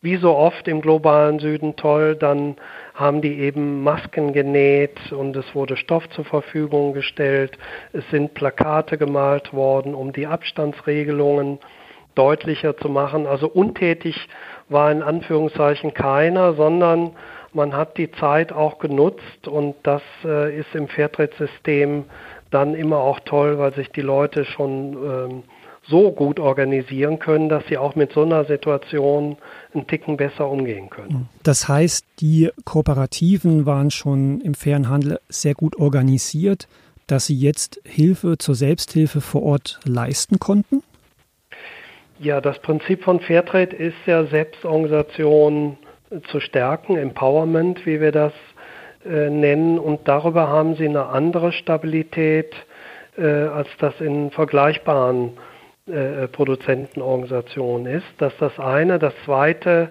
wie 0.00 0.16
so 0.16 0.34
oft 0.34 0.66
im 0.68 0.80
globalen 0.80 1.38
Süden 1.38 1.76
toll. 1.76 2.16
Dann 2.16 2.56
haben 2.94 3.22
die 3.22 3.38
eben 3.40 3.82
Masken 3.82 4.32
genäht 4.32 5.12
und 5.12 5.36
es 5.36 5.54
wurde 5.54 5.76
Stoff 5.76 6.08
zur 6.10 6.24
Verfügung 6.24 6.94
gestellt. 6.94 7.58
Es 7.92 8.04
sind 8.10 8.34
Plakate 8.34 8.98
gemalt 8.98 9.52
worden, 9.52 9.94
um 9.94 10.12
die 10.12 10.26
Abstandsregelungen 10.26 11.58
deutlicher 12.14 12.76
zu 12.76 12.88
machen. 12.88 13.26
Also 13.26 13.48
untätig 13.48 14.16
war 14.74 14.92
in 14.92 15.02
Anführungszeichen 15.02 15.94
keiner, 15.94 16.52
sondern 16.52 17.12
man 17.54 17.72
hat 17.74 17.96
die 17.96 18.10
Zeit 18.10 18.52
auch 18.52 18.78
genutzt 18.78 19.48
und 19.48 19.76
das 19.84 20.02
äh, 20.24 20.54
ist 20.54 20.74
im 20.74 20.88
Fairtrade-System 20.88 22.04
dann 22.50 22.74
immer 22.74 22.98
auch 22.98 23.20
toll, 23.20 23.58
weil 23.58 23.72
sich 23.74 23.88
die 23.90 24.02
Leute 24.02 24.44
schon 24.44 24.92
ähm, 24.92 25.42
so 25.88 26.12
gut 26.12 26.40
organisieren 26.40 27.18
können, 27.18 27.48
dass 27.48 27.64
sie 27.68 27.78
auch 27.78 27.94
mit 27.94 28.12
so 28.12 28.22
einer 28.22 28.44
Situation 28.44 29.36
einen 29.72 29.86
Ticken 29.86 30.16
besser 30.16 30.48
umgehen 30.48 30.90
können. 30.90 31.28
Das 31.42 31.68
heißt, 31.68 32.06
die 32.20 32.50
Kooperativen 32.64 33.66
waren 33.66 33.90
schon 33.90 34.40
im 34.40 34.54
fairen 34.54 34.88
Handel 34.88 35.20
sehr 35.28 35.54
gut 35.54 35.76
organisiert, 35.76 36.68
dass 37.06 37.26
sie 37.26 37.38
jetzt 37.38 37.80
Hilfe 37.84 38.38
zur 38.38 38.54
Selbsthilfe 38.54 39.20
vor 39.20 39.42
Ort 39.42 39.80
leisten 39.84 40.38
konnten? 40.38 40.82
Ja, 42.20 42.40
das 42.40 42.60
Prinzip 42.60 43.02
von 43.02 43.18
Fairtrade 43.18 43.74
ist 43.74 43.96
ja 44.06 44.24
Selbstorganisation 44.24 45.76
zu 46.28 46.38
stärken, 46.38 46.96
Empowerment, 46.96 47.84
wie 47.86 48.00
wir 48.00 48.12
das 48.12 48.32
äh, 49.04 49.30
nennen. 49.30 49.80
Und 49.80 50.06
darüber 50.06 50.48
haben 50.48 50.76
sie 50.76 50.88
eine 50.88 51.06
andere 51.06 51.50
Stabilität, 51.50 52.54
äh, 53.18 53.26
als 53.26 53.68
das 53.80 54.00
in 54.00 54.30
vergleichbaren 54.30 55.32
äh, 55.86 56.28
Produzentenorganisationen 56.28 57.86
ist. 57.86 58.06
Das 58.18 58.32
ist 58.34 58.42
das 58.42 58.58
eine. 58.60 59.00
Das 59.00 59.14
zweite, 59.24 59.90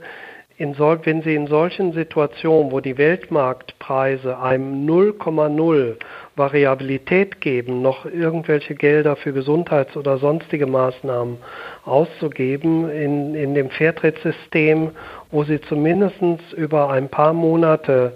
in 0.56 0.77
wenn 0.80 1.22
Sie 1.24 1.36
in 1.36 1.48
solchen 1.48 1.92
Situationen, 1.92 2.72
wo 2.72 2.80
die 2.80 2.98
Weltmarktpreise 2.98 4.38
einem 4.39 4.88
0,0 4.88 5.98
Variabilität 6.36 7.42
geben, 7.42 7.82
noch 7.82 8.06
irgendwelche 8.06 8.74
Gelder 8.75 9.16
für 9.16 9.34
Gesundheits- 9.34 9.96
oder 9.96 10.18
sonstige 10.18 10.66
Maßnahmen 10.66 11.38
auszugeben, 11.86 12.90
in, 12.90 13.36
in 13.36 13.54
dem 13.54 13.70
Fairtrade-System, 13.70 14.92
wo 15.30 15.44
Sie 15.44 15.62
zumindest 15.62 16.22
über 16.56 16.90
ein 16.90 17.10
paar 17.10 17.34
Monate 17.34 18.13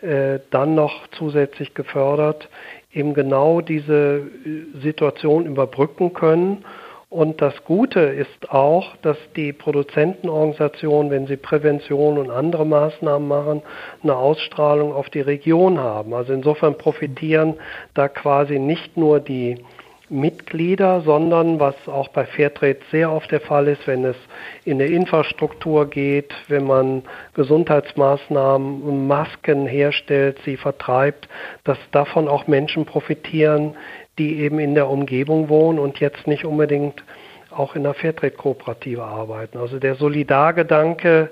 äh, 0.00 0.40
dann 0.50 0.74
noch 0.74 1.06
zusätzlich 1.12 1.74
gefördert, 1.74 2.48
eben 2.92 3.14
genau 3.14 3.60
diese 3.60 4.22
äh, 4.44 4.80
Situation 4.80 5.46
überbrücken 5.46 6.12
können 6.12 6.64
und 7.12 7.42
das 7.42 7.52
Gute 7.64 8.00
ist 8.00 8.50
auch, 8.50 8.96
dass 9.02 9.18
die 9.36 9.52
Produzentenorganisationen, 9.52 11.10
wenn 11.10 11.26
sie 11.26 11.36
Prävention 11.36 12.16
und 12.16 12.30
andere 12.30 12.64
Maßnahmen 12.64 13.28
machen, 13.28 13.62
eine 14.02 14.16
Ausstrahlung 14.16 14.94
auf 14.94 15.10
die 15.10 15.20
Region 15.20 15.78
haben. 15.78 16.14
Also 16.14 16.32
insofern 16.32 16.78
profitieren 16.78 17.56
da 17.92 18.08
quasi 18.08 18.58
nicht 18.58 18.96
nur 18.96 19.20
die 19.20 19.62
Mitglieder, 20.08 21.00
sondern 21.02 21.58
was 21.58 21.74
auch 21.86 22.08
bei 22.08 22.26
Fairtrade 22.26 22.78
sehr 22.90 23.10
oft 23.10 23.30
der 23.30 23.40
Fall 23.40 23.68
ist, 23.68 23.86
wenn 23.86 24.04
es 24.04 24.16
in 24.64 24.78
der 24.78 24.88
Infrastruktur 24.88 25.88
geht, 25.88 26.32
wenn 26.48 26.64
man 26.64 27.02
Gesundheitsmaßnahmen, 27.34 29.06
Masken 29.06 29.66
herstellt, 29.66 30.38
sie 30.44 30.56
vertreibt, 30.56 31.28
dass 31.64 31.78
davon 31.92 32.28
auch 32.28 32.46
Menschen 32.46 32.84
profitieren, 32.84 33.74
die 34.18 34.36
eben 34.40 34.58
in 34.58 34.74
der 34.74 34.88
Umgebung 34.88 35.48
wohnen 35.48 35.78
und 35.78 36.00
jetzt 36.00 36.26
nicht 36.26 36.44
unbedingt 36.44 37.02
auch 37.50 37.74
in 37.74 37.82
der 37.82 37.94
Fairtrade-Kooperative 37.94 39.02
arbeiten. 39.02 39.58
Also 39.58 39.78
der 39.78 39.94
Solidargedanke 39.96 41.30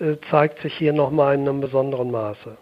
äh, 0.00 0.16
zeigt 0.30 0.60
sich 0.62 0.74
hier 0.74 0.92
nochmal 0.92 1.34
in 1.34 1.42
einem 1.42 1.60
besonderen 1.60 2.10
Maße. 2.10 2.56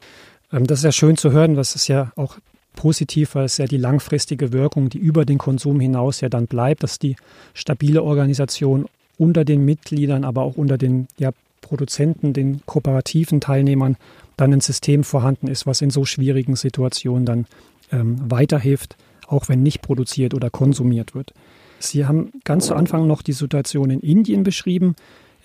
Ähm, 0.53 0.67
das 0.67 0.81
ist 0.81 0.85
ja 0.85 0.93
schön 0.93 1.17
zu 1.17 1.33
hören, 1.33 1.55
das 1.55 1.75
ist 1.75 1.89
ja 1.89 2.13
auch 2.17 2.39
positiv, 2.77 3.35
weil 3.35 3.45
es 3.45 3.59
ja 3.59 3.67
die 3.67 3.77
langfristige 3.77 4.53
Wirkung, 4.53 4.89
die 4.89 4.99
über 4.99 5.25
den 5.25 5.39
Konsum 5.39 5.81
hinaus 5.81 6.21
ja 6.21 6.29
dann 6.29 6.47
bleibt, 6.47 6.83
dass 6.83 6.99
die 6.99 7.17
stabile 7.53 8.03
Organisation 8.03 8.87
unter 9.19 9.45
den 9.45 9.65
Mitgliedern, 9.65 10.25
aber 10.25 10.43
auch 10.43 10.57
unter 10.57 10.79
den 10.79 11.09
ja, 11.19 11.31
Produzenten, 11.61 12.33
den 12.33 12.63
kooperativen 12.65 13.41
Teilnehmern 13.41 13.97
dann 14.37 14.53
ein 14.53 14.61
System 14.61 15.05
vorhanden 15.05 15.49
ist, 15.49 15.67
was 15.67 15.83
in 15.83 15.91
so 15.91 16.05
schwierigen 16.05 16.57
Situationen 16.57 17.27
dann 17.27 17.47
ähm, 17.93 18.17
weiterhilft 18.31 18.97
auch 19.31 19.49
wenn 19.49 19.63
nicht 19.63 19.83
produziert 19.83 20.35
oder 20.35 20.51
konsumiert 20.51 21.15
wird. 21.15 21.33
Sie 21.79 22.05
haben 22.07 22.33
ganz 22.45 22.67
zu 22.67 22.75
Anfang 22.75 23.07
noch 23.07 23.23
die 23.23 23.33
Situation 23.33 23.91
in 23.91 24.01
Indien 24.01 24.43
beschrieben. 24.43 24.97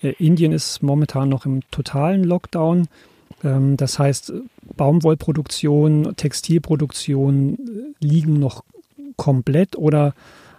Äh, 0.02 0.12
Indien 0.18 0.52
ist 0.52 0.82
momentan 0.82 1.28
noch 1.28 1.46
im 1.46 1.62
totalen 1.70 2.24
Lockdown. 2.24 2.88
Ähm, 3.42 3.76
das 3.76 3.98
heißt, 3.98 4.32
Baumwollproduktion, 4.76 6.14
Textilproduktion 6.16 7.54
äh, 7.54 8.04
liegen 8.04 8.38
noch 8.38 8.64
komplett 9.16 9.76
oder 9.76 10.14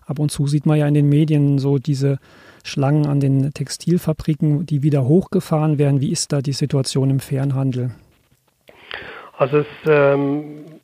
ab 0.05 0.19
und 0.19 0.31
zu 0.31 0.47
sieht 0.47 0.65
man 0.65 0.79
ja 0.79 0.87
in 0.87 0.95
den 0.95 1.09
Medien 1.09 1.59
so 1.59 1.77
diese 1.77 2.17
Schlangen 2.63 3.05
an 3.05 3.19
den 3.19 3.53
Textilfabriken, 3.53 4.65
die 4.65 4.83
wieder 4.83 5.05
hochgefahren 5.05 5.77
werden. 5.77 6.01
Wie 6.01 6.11
ist 6.11 6.33
da 6.33 6.41
die 6.41 6.53
Situation 6.53 7.09
im 7.09 7.19
Fernhandel? 7.19 7.91
Also 9.37 9.57
es 9.57 9.67
ähm, 9.85 10.65
äh, 10.65 10.77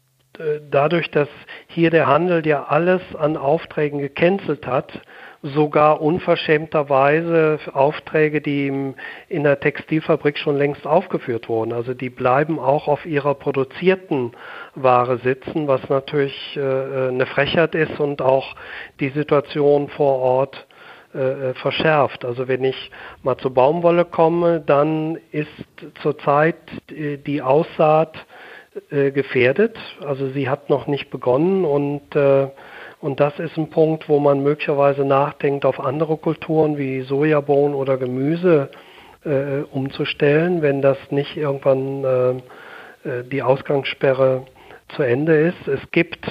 dadurch, 0.71 1.11
dass 1.11 1.29
hier 1.67 1.89
der 1.89 2.07
Handel 2.07 2.45
ja 2.45 2.63
alles 2.63 3.01
an 3.15 3.37
Aufträgen 3.37 3.99
gecancelt 3.99 4.65
hat, 4.65 4.91
sogar 5.43 6.01
unverschämterweise 6.01 7.59
Aufträge, 7.73 8.39
die 8.39 8.93
in 9.27 9.43
der 9.43 9.59
Textilfabrik 9.59 10.37
schon 10.37 10.57
längst 10.57 10.87
aufgeführt 10.87 11.49
wurden. 11.49 11.73
Also 11.73 11.93
die 11.93 12.09
bleiben 12.09 12.59
auch 12.59 12.87
auf 12.87 13.05
ihrer 13.05 13.35
produzierten 13.35 14.31
Ware 14.73 15.17
sitzen, 15.17 15.67
was 15.67 15.87
natürlich 15.89 16.55
äh, 16.55 17.09
eine 17.09 17.25
Frechheit 17.25 17.75
ist 17.75 17.99
und 17.99 18.21
auch 18.21 18.55
die 19.01 19.09
Situation 19.09 19.89
vor 19.89 20.19
Ort 20.19 20.65
äh, 21.13 21.53
verschärft. 21.55 22.23
Also 22.23 22.47
wenn 22.47 22.63
ich 22.63 22.89
mal 23.21 23.37
zur 23.37 23.53
Baumwolle 23.53 24.05
komme, 24.05 24.61
dann 24.65 25.19
ist 25.31 25.51
zurzeit 26.01 26.55
die 26.89 27.41
Aussaat 27.41 28.15
äh, 28.89 29.11
gefährdet. 29.11 29.77
Also 30.03 30.29
sie 30.29 30.49
hat 30.49 30.71
noch 30.71 30.87
nicht 30.87 31.11
begonnen 31.11 31.63
und, 31.63 32.15
äh, 32.15 32.47
und 33.01 33.19
das 33.19 33.37
ist 33.37 33.55
ein 33.55 33.69
Punkt, 33.69 34.09
wo 34.09 34.17
man 34.19 34.41
möglicherweise 34.41 35.05
nachdenkt, 35.05 35.63
auf 35.63 35.79
andere 35.79 36.17
Kulturen 36.17 36.75
wie 36.77 37.01
Sojabohnen 37.01 37.75
oder 37.75 37.97
Gemüse 37.97 38.71
äh, 39.25 39.61
umzustellen, 39.71 40.63
wenn 40.63 40.81
das 40.81 40.97
nicht 41.11 41.37
irgendwann 41.37 42.03
äh, 42.03 42.29
äh 43.09 43.23
die 43.23 43.43
Ausgangssperre 43.43 44.47
zu 44.95 45.03
Ende 45.03 45.35
ist. 45.35 45.67
Es 45.67 45.91
gibt 45.91 46.25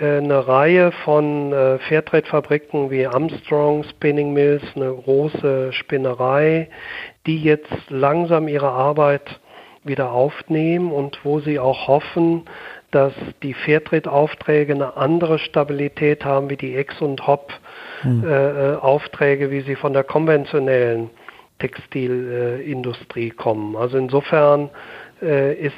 äh, 0.00 0.16
eine 0.16 0.48
Reihe 0.48 0.92
von 1.04 1.52
Fairtrade-Fabriken 1.88 2.90
wie 2.90 3.06
Armstrong 3.06 3.84
Spinning 3.84 4.32
Mills, 4.32 4.62
eine 4.74 4.94
große 4.94 5.74
Spinnerei, 5.74 6.70
die 7.26 7.42
jetzt 7.42 7.90
langsam 7.90 8.48
ihre 8.48 8.70
Arbeit 8.70 9.40
wieder 9.84 10.12
aufnehmen 10.12 10.92
und 10.92 11.24
wo 11.24 11.40
sie 11.40 11.58
auch 11.58 11.88
hoffen, 11.88 12.44
dass 12.90 13.12
die 13.42 13.54
Fairtrade-Aufträge 13.54 14.74
eine 14.74 14.96
andere 14.96 15.38
Stabilität 15.38 16.24
haben 16.24 16.50
wie 16.50 16.56
die 16.56 16.76
Ex- 16.76 17.00
und 17.00 17.26
Hop-Aufträge, 17.26 19.44
hm. 19.44 19.50
äh, 19.50 19.54
wie 19.54 19.60
sie 19.62 19.76
von 19.76 19.92
der 19.92 20.04
konventionellen 20.04 21.10
Textilindustrie 21.60 23.30
kommen. 23.30 23.76
Also 23.76 23.96
insofern 23.96 24.70
äh, 25.22 25.54
ist 25.54 25.76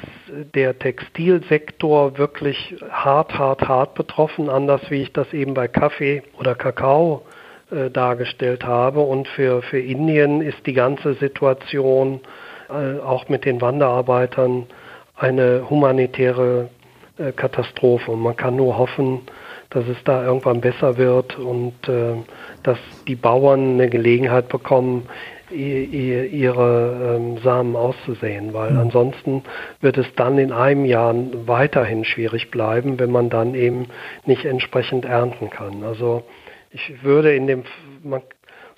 der 0.55 0.79
Textilsektor 0.79 2.17
wirklich 2.17 2.75
hart, 2.89 3.37
hart, 3.37 3.67
hart 3.67 3.93
betroffen, 3.93 4.49
anders 4.49 4.81
wie 4.89 5.03
ich 5.03 5.13
das 5.13 5.31
eben 5.33 5.53
bei 5.53 5.67
Kaffee 5.67 6.23
oder 6.39 6.55
Kakao 6.55 7.23
äh, 7.69 7.91
dargestellt 7.91 8.65
habe. 8.65 9.01
Und 9.01 9.27
für, 9.27 9.61
für 9.61 9.79
Indien 9.79 10.41
ist 10.41 10.65
die 10.65 10.73
ganze 10.73 11.13
Situation 11.15 12.15
äh, 12.15 12.19
auch 12.71 13.29
mit 13.29 13.45
den 13.45 13.61
Wanderarbeitern 13.61 14.65
eine 15.15 15.69
humanitäre 15.69 16.69
äh, 17.17 17.31
Katastrophe. 17.31 18.11
Und 18.11 18.21
man 18.21 18.35
kann 18.35 18.55
nur 18.55 18.77
hoffen, 18.77 19.21
dass 19.69 19.87
es 19.87 19.97
da 20.03 20.23
irgendwann 20.23 20.61
besser 20.61 20.97
wird 20.97 21.37
und 21.37 21.73
äh, 21.87 22.15
dass 22.63 22.77
die 23.07 23.15
Bauern 23.15 23.73
eine 23.73 23.89
Gelegenheit 23.89 24.49
bekommen, 24.49 25.07
ihre 25.51 27.17
ähm, 27.17 27.37
Samen 27.43 27.75
auszusehen, 27.75 28.53
weil 28.53 28.71
mhm. 28.71 28.79
ansonsten 28.79 29.43
wird 29.81 29.99
es 29.99 30.07
dann 30.15 30.39
in 30.39 30.51
einem 30.51 30.85
Jahr 30.85 31.13
weiterhin 31.45 32.05
schwierig 32.05 32.49
bleiben, 32.49 32.97
wenn 32.99 33.11
man 33.11 33.29
dann 33.29 33.53
eben 33.53 33.87
nicht 34.25 34.45
entsprechend 34.45 35.05
ernten 35.05 35.51
kann. 35.51 35.83
Also 35.83 36.23
ich 36.71 37.03
würde 37.03 37.35
in 37.35 37.45
dem, 37.45 37.63
man 38.03 38.23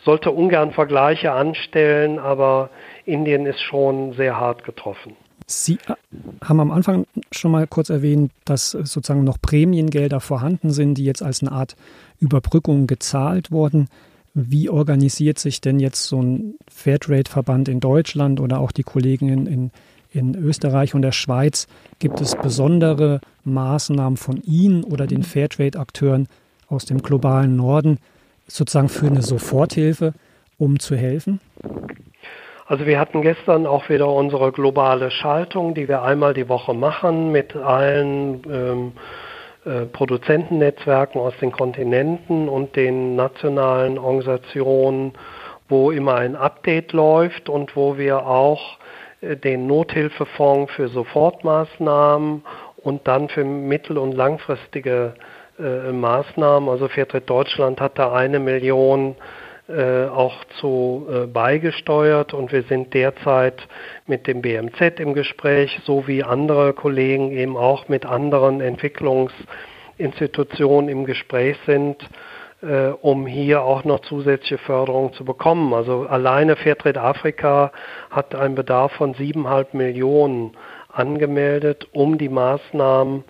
sollte 0.03 0.31
ungern 0.31 0.71
Vergleiche 0.71 1.31
anstellen, 1.31 2.19
aber 2.19 2.69
Indien 3.05 3.45
ist 3.45 3.61
schon 3.61 4.13
sehr 4.13 4.39
hart 4.39 4.63
getroffen. 4.63 5.15
Sie 5.47 5.77
äh, 5.87 5.93
haben 6.43 6.59
am 6.59 6.71
Anfang 6.71 7.05
schon 7.31 7.51
mal 7.51 7.67
kurz 7.67 7.89
erwähnt, 7.89 8.31
dass 8.45 8.71
sozusagen 8.71 9.23
noch 9.23 9.39
Prämiengelder 9.41 10.19
vorhanden 10.19 10.71
sind, 10.71 10.95
die 10.95 11.05
jetzt 11.05 11.21
als 11.21 11.41
eine 11.41 11.51
Art 11.51 11.75
Überbrückung 12.19 12.87
gezahlt 12.87 13.51
wurden. 13.51 13.87
Wie 14.33 14.69
organisiert 14.69 15.39
sich 15.39 15.61
denn 15.61 15.79
jetzt 15.79 16.03
so 16.05 16.21
ein 16.21 16.55
Fairtrade-Verband 16.67 17.69
in 17.69 17.79
Deutschland 17.79 18.39
oder 18.39 18.59
auch 18.59 18.71
die 18.71 18.83
Kolleginnen 18.83 19.47
in, 19.47 19.71
in 20.11 20.35
Österreich 20.35 20.93
und 20.93 21.03
der 21.03 21.13
Schweiz? 21.13 21.67
Gibt 21.99 22.19
es 22.19 22.35
besondere 22.35 23.21
Maßnahmen 23.45 24.17
von 24.17 24.41
Ihnen 24.43 24.83
oder 24.83 25.07
den 25.07 25.23
Fairtrade-Akteuren 25.23 26.27
aus 26.67 26.85
dem 26.85 27.01
globalen 27.01 27.55
Norden 27.55 27.99
sozusagen 28.47 28.89
für 28.89 29.07
eine 29.07 29.21
Soforthilfe, 29.21 30.13
um 30.57 30.79
zu 30.79 30.95
helfen? 30.95 31.39
Also 32.67 32.87
wir 32.87 32.99
hatten 32.99 33.21
gestern 33.21 33.67
auch 33.67 33.89
wieder 33.89 34.09
unsere 34.11 34.51
globale 34.51 35.11
Schaltung, 35.11 35.75
die 35.75 35.87
wir 35.87 36.01
einmal 36.01 36.33
die 36.33 36.49
Woche 36.49 36.73
machen 36.73 37.31
mit 37.31 37.55
allen 37.55 38.41
ähm, 38.51 38.91
äh, 39.65 39.85
Produzentennetzwerken 39.85 41.21
aus 41.21 41.35
den 41.39 41.51
Kontinenten 41.51 42.49
und 42.49 42.75
den 42.75 43.15
nationalen 43.15 43.99
Organisationen, 43.99 45.13
wo 45.69 45.91
immer 45.91 46.15
ein 46.15 46.35
Update 46.35 46.91
läuft 46.91 47.49
und 47.49 47.75
wo 47.75 47.99
wir 47.99 48.25
auch 48.25 48.79
äh, 49.21 49.37
den 49.37 49.67
Nothilfefonds 49.67 50.73
für 50.73 50.87
Sofortmaßnahmen 50.87 52.43
und 52.77 53.07
dann 53.07 53.29
für 53.29 53.43
mittel- 53.43 53.99
und 53.99 54.13
langfristige 54.13 55.13
äh, 55.59 55.91
Maßnahmen, 55.91 56.67
also 56.67 56.87
Fairtrade 56.87 57.25
Deutschland 57.25 57.79
hat 57.79 57.99
da 57.99 58.11
eine 58.11 58.39
Million 58.39 59.15
äh, 59.67 60.05
auch 60.05 60.45
zu 60.59 61.07
äh, 61.09 61.25
beigesteuert 61.25 62.35
und 62.35 62.51
wir 62.51 62.61
sind 62.63 62.93
derzeit 62.93 63.67
mit 64.05 64.27
dem 64.27 64.43
BMZ 64.43 64.99
im 64.99 65.15
Gespräch, 65.15 65.79
so 65.85 66.07
wie 66.07 66.23
andere 66.23 66.73
Kollegen 66.73 67.31
eben 67.31 67.57
auch 67.57 67.89
mit 67.89 68.05
anderen 68.05 68.61
Entwicklungsinstitutionen 68.61 70.87
im 70.87 71.05
Gespräch 71.05 71.57
sind, 71.65 71.97
äh, 72.61 72.89
um 73.01 73.25
hier 73.25 73.63
auch 73.63 73.83
noch 73.85 74.01
zusätzliche 74.01 74.59
Förderung 74.59 75.13
zu 75.13 75.25
bekommen. 75.25 75.73
Also 75.73 76.05
alleine 76.07 76.57
Fairtrade 76.57 77.01
Afrika 77.01 77.71
hat 78.11 78.35
einen 78.35 78.53
Bedarf 78.53 78.91
von 78.91 79.15
siebeneinhalb 79.15 79.73
Millionen 79.73 80.51
angemeldet, 80.91 81.87
um 81.91 82.19
die 82.19 82.29
Maßnahmen 82.29 83.23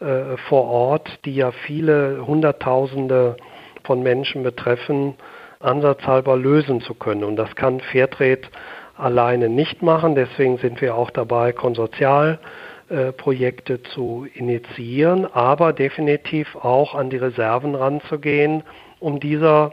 äh, 0.00 0.38
vor 0.48 0.70
Ort, 0.70 1.18
die 1.26 1.34
ja 1.34 1.52
viele 1.52 2.26
Hunderttausende 2.26 3.36
von 3.84 4.02
Menschen 4.02 4.42
betreffen, 4.42 5.16
ansatzhalber 5.62 6.36
lösen 6.36 6.80
zu 6.80 6.94
können. 6.94 7.24
Und 7.24 7.34
das 7.36 7.54
kann 7.56 7.80
Fairtrade 7.80 8.48
alleine 8.96 9.48
nicht 9.48 9.82
machen. 9.82 10.14
Deswegen 10.14 10.58
sind 10.58 10.80
wir 10.80 10.94
auch 10.94 11.10
dabei, 11.10 11.50
Konsortialprojekte 11.52 13.82
zu 13.82 14.28
initiieren, 14.34 15.26
aber 15.26 15.72
definitiv 15.72 16.54
auch 16.56 16.94
an 16.94 17.10
die 17.10 17.16
Reserven 17.16 17.74
ranzugehen, 17.74 18.62
um 19.00 19.18
dieser 19.20 19.72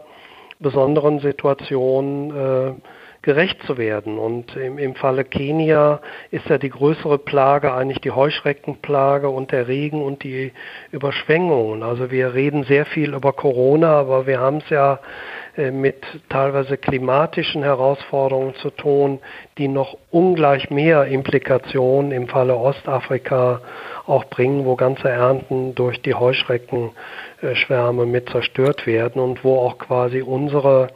besonderen 0.59 1.19
Situation 1.19 2.35
äh, 2.35 2.71
gerecht 3.21 3.61
zu 3.63 3.77
werden. 3.77 4.17
Und 4.17 4.55
im, 4.55 4.77
im 4.77 4.95
Falle 4.95 5.25
Kenia 5.25 5.99
ist 6.31 6.47
ja 6.47 6.57
die 6.57 6.69
größere 6.69 7.17
Plage 7.17 7.73
eigentlich 7.73 7.99
die 8.01 8.11
Heuschreckenplage 8.11 9.29
und 9.29 9.51
der 9.51 9.67
Regen 9.67 10.01
und 10.01 10.23
die 10.23 10.53
Überschwemmungen. 10.91 11.83
Also 11.83 12.11
wir 12.11 12.33
reden 12.33 12.63
sehr 12.63 12.85
viel 12.85 13.13
über 13.13 13.33
Corona, 13.33 13.99
aber 13.99 14.25
wir 14.25 14.39
haben 14.39 14.57
es 14.57 14.69
ja 14.69 14.93
äh, 14.93 14.97
mit 15.71 16.03
teilweise 16.29 16.77
klimatischen 16.77 17.63
Herausforderungen 17.63 18.55
zu 18.55 18.69
tun, 18.69 19.19
die 19.57 19.67
noch 19.67 19.97
ungleich 20.09 20.69
mehr 20.69 21.05
Implikationen 21.05 22.11
im 22.11 22.27
Falle 22.27 22.55
Ostafrika 22.55 23.61
auch 24.05 24.25
bringen, 24.25 24.65
wo 24.65 24.75
ganze 24.75 25.09
Ernten 25.09 25.75
durch 25.75 26.01
die 26.01 26.13
Heuschreckenschwärme 26.13 28.05
mit 28.05 28.29
zerstört 28.29 28.87
werden 28.87 29.21
und 29.21 29.43
wo 29.43 29.59
auch 29.59 29.77
quasi 29.77 30.21
unsere 30.21 30.87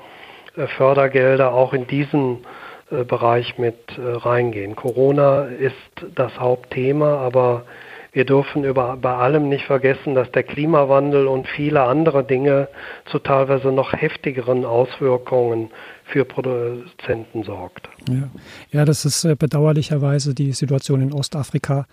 äh, 0.56 0.68
Fördergelder 0.68 1.54
auch 1.54 1.74
in 1.74 1.86
diesen 1.86 2.46
äh, 2.90 3.04
Bereich 3.04 3.58
mit 3.58 3.78
reingehen. 3.98 4.76
Corona 4.76 5.44
ist 5.44 5.76
das 6.16 6.40
Hauptthema, 6.40 7.18
aber 7.18 7.66
wir 8.14 8.26
dürfen 8.26 8.64
über, 8.64 8.96
bei 8.96 9.16
allem 9.16 9.50
nicht 9.50 9.66
vergessen, 9.66 10.14
dass 10.14 10.32
der 10.32 10.44
Klimawandel 10.44 11.28
und 11.28 11.48
viele 11.48 11.82
andere 11.82 12.24
Dinge 12.24 12.70
zu 13.06 13.20
teilweise 13.20 13.72
noch 13.72 13.92
heftigeren 13.92 14.66
Auswirkungen 14.66 15.72
für 16.06 16.24
Produzenten 16.24 17.44
sorgt. 17.44 17.90
Ja, 18.08 18.30
ja 18.72 18.86
das 18.86 19.06
ist 19.06 19.26
äh, 19.26 19.36
bedauerlicherweise 19.36 20.36
die 20.36 20.52
Situation 20.52 21.02
in 21.02 21.12
Ostafrika. 21.12 21.88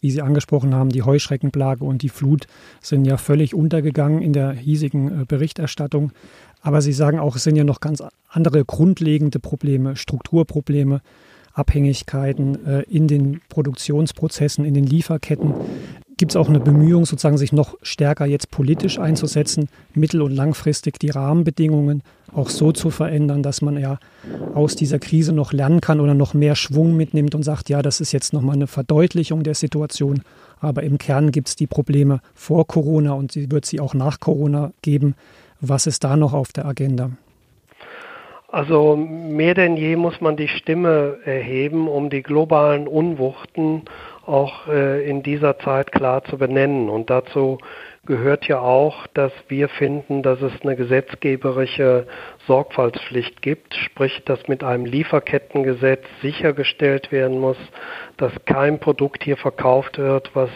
Wie 0.00 0.10
Sie 0.10 0.22
angesprochen 0.22 0.74
haben, 0.74 0.90
die 0.90 1.02
Heuschreckenplage 1.02 1.84
und 1.84 2.02
die 2.02 2.10
Flut 2.10 2.46
sind 2.80 3.06
ja 3.06 3.16
völlig 3.16 3.54
untergegangen 3.54 4.22
in 4.22 4.32
der 4.32 4.52
hiesigen 4.52 5.22
äh, 5.22 5.24
Berichterstattung. 5.26 6.12
Aber 6.62 6.80
Sie 6.80 6.92
sagen 6.92 7.18
auch, 7.18 7.36
es 7.36 7.44
sind 7.44 7.56
ja 7.56 7.64
noch 7.64 7.80
ganz 7.80 8.02
andere 8.28 8.64
grundlegende 8.64 9.40
Probleme, 9.40 9.94
Strukturprobleme, 9.94 11.00
Abhängigkeiten 11.56 12.66
äh, 12.66 12.82
in 12.82 13.08
den 13.08 13.40
Produktionsprozessen, 13.48 14.64
in 14.64 14.74
den 14.74 14.84
Lieferketten. 14.86 15.54
Gibt 16.18 16.32
es 16.32 16.36
auch 16.36 16.48
eine 16.48 16.60
Bemühung, 16.60 17.04
sozusagen 17.04 17.36
sich 17.36 17.52
noch 17.52 17.76
stärker 17.82 18.24
jetzt 18.24 18.50
politisch 18.50 18.98
einzusetzen, 18.98 19.68
mittel- 19.94 20.22
und 20.22 20.32
langfristig 20.32 20.98
die 20.98 21.10
Rahmenbedingungen 21.10 22.02
auch 22.32 22.50
so 22.50 22.72
zu 22.72 22.90
verändern, 22.90 23.42
dass 23.42 23.62
man 23.62 23.78
ja 23.78 23.98
aus 24.54 24.76
dieser 24.76 24.98
Krise 24.98 25.32
noch 25.32 25.52
lernen 25.52 25.80
kann 25.80 26.00
oder 26.00 26.14
noch 26.14 26.34
mehr 26.34 26.54
Schwung 26.56 26.96
mitnimmt 26.96 27.34
und 27.34 27.42
sagt, 27.42 27.68
ja, 27.68 27.82
das 27.82 28.00
ist 28.00 28.12
jetzt 28.12 28.32
nochmal 28.32 28.56
eine 28.56 28.66
Verdeutlichung 28.66 29.42
der 29.42 29.54
Situation, 29.54 30.22
aber 30.60 30.82
im 30.82 30.98
Kern 30.98 31.32
gibt 31.32 31.48
es 31.48 31.56
die 31.56 31.66
Probleme 31.66 32.20
vor 32.34 32.66
Corona 32.66 33.12
und 33.12 33.32
sie 33.32 33.50
wird 33.50 33.66
sie 33.66 33.80
auch 33.80 33.94
nach 33.94 34.20
Corona 34.20 34.72
geben. 34.82 35.14
Was 35.60 35.86
ist 35.86 36.04
da 36.04 36.16
noch 36.16 36.32
auf 36.32 36.52
der 36.52 36.66
Agenda? 36.66 37.10
Also 38.56 38.96
mehr 38.96 39.52
denn 39.52 39.76
je 39.76 39.96
muss 39.96 40.22
man 40.22 40.38
die 40.38 40.48
Stimme 40.48 41.18
erheben, 41.26 41.88
um 41.88 42.08
die 42.08 42.22
globalen 42.22 42.88
Unwuchten 42.88 43.82
auch 44.24 44.66
äh, 44.66 45.06
in 45.06 45.22
dieser 45.22 45.58
Zeit 45.58 45.92
klar 45.92 46.24
zu 46.24 46.38
benennen. 46.38 46.88
Und 46.88 47.10
dazu 47.10 47.58
gehört 48.06 48.48
ja 48.48 48.60
auch, 48.60 49.06
dass 49.08 49.30
wir 49.48 49.68
finden, 49.68 50.22
dass 50.22 50.40
es 50.40 50.52
eine 50.62 50.74
gesetzgeberische 50.74 52.06
Sorgfaltspflicht 52.46 53.42
gibt, 53.42 53.74
sprich, 53.74 54.22
dass 54.24 54.48
mit 54.48 54.64
einem 54.64 54.86
Lieferkettengesetz 54.86 56.06
sichergestellt 56.22 57.12
werden 57.12 57.38
muss, 57.38 57.58
dass 58.16 58.32
kein 58.46 58.80
Produkt 58.80 59.22
hier 59.22 59.36
verkauft 59.36 59.98
wird, 59.98 60.30
was 60.32 60.48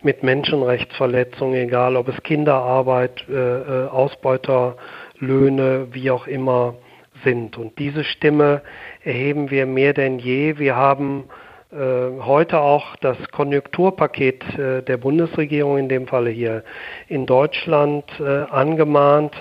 mit 0.00 0.22
Menschenrechtsverletzungen, 0.22 1.66
egal 1.66 1.96
ob 1.96 2.08
es 2.08 2.22
Kinderarbeit, 2.22 3.26
äh, 3.28 3.34
äh 3.34 3.88
Ausbeuterlöhne, 3.88 5.88
wie 5.92 6.10
auch 6.10 6.26
immer, 6.26 6.76
sind. 7.24 7.58
Und 7.58 7.78
diese 7.78 8.04
Stimme 8.04 8.62
erheben 9.04 9.50
wir 9.50 9.66
mehr 9.66 9.92
denn 9.92 10.18
je. 10.18 10.58
Wir 10.58 10.76
haben 10.76 11.24
äh, 11.72 12.20
heute 12.20 12.60
auch 12.60 12.96
das 12.96 13.16
Konjunkturpaket 13.30 14.58
äh, 14.58 14.82
der 14.82 14.98
Bundesregierung, 14.98 15.78
in 15.78 15.88
dem 15.88 16.06
Falle 16.06 16.28
hier 16.28 16.64
in 17.08 17.24
Deutschland, 17.24 18.04
äh, 18.20 18.42
angemahnt, 18.50 19.32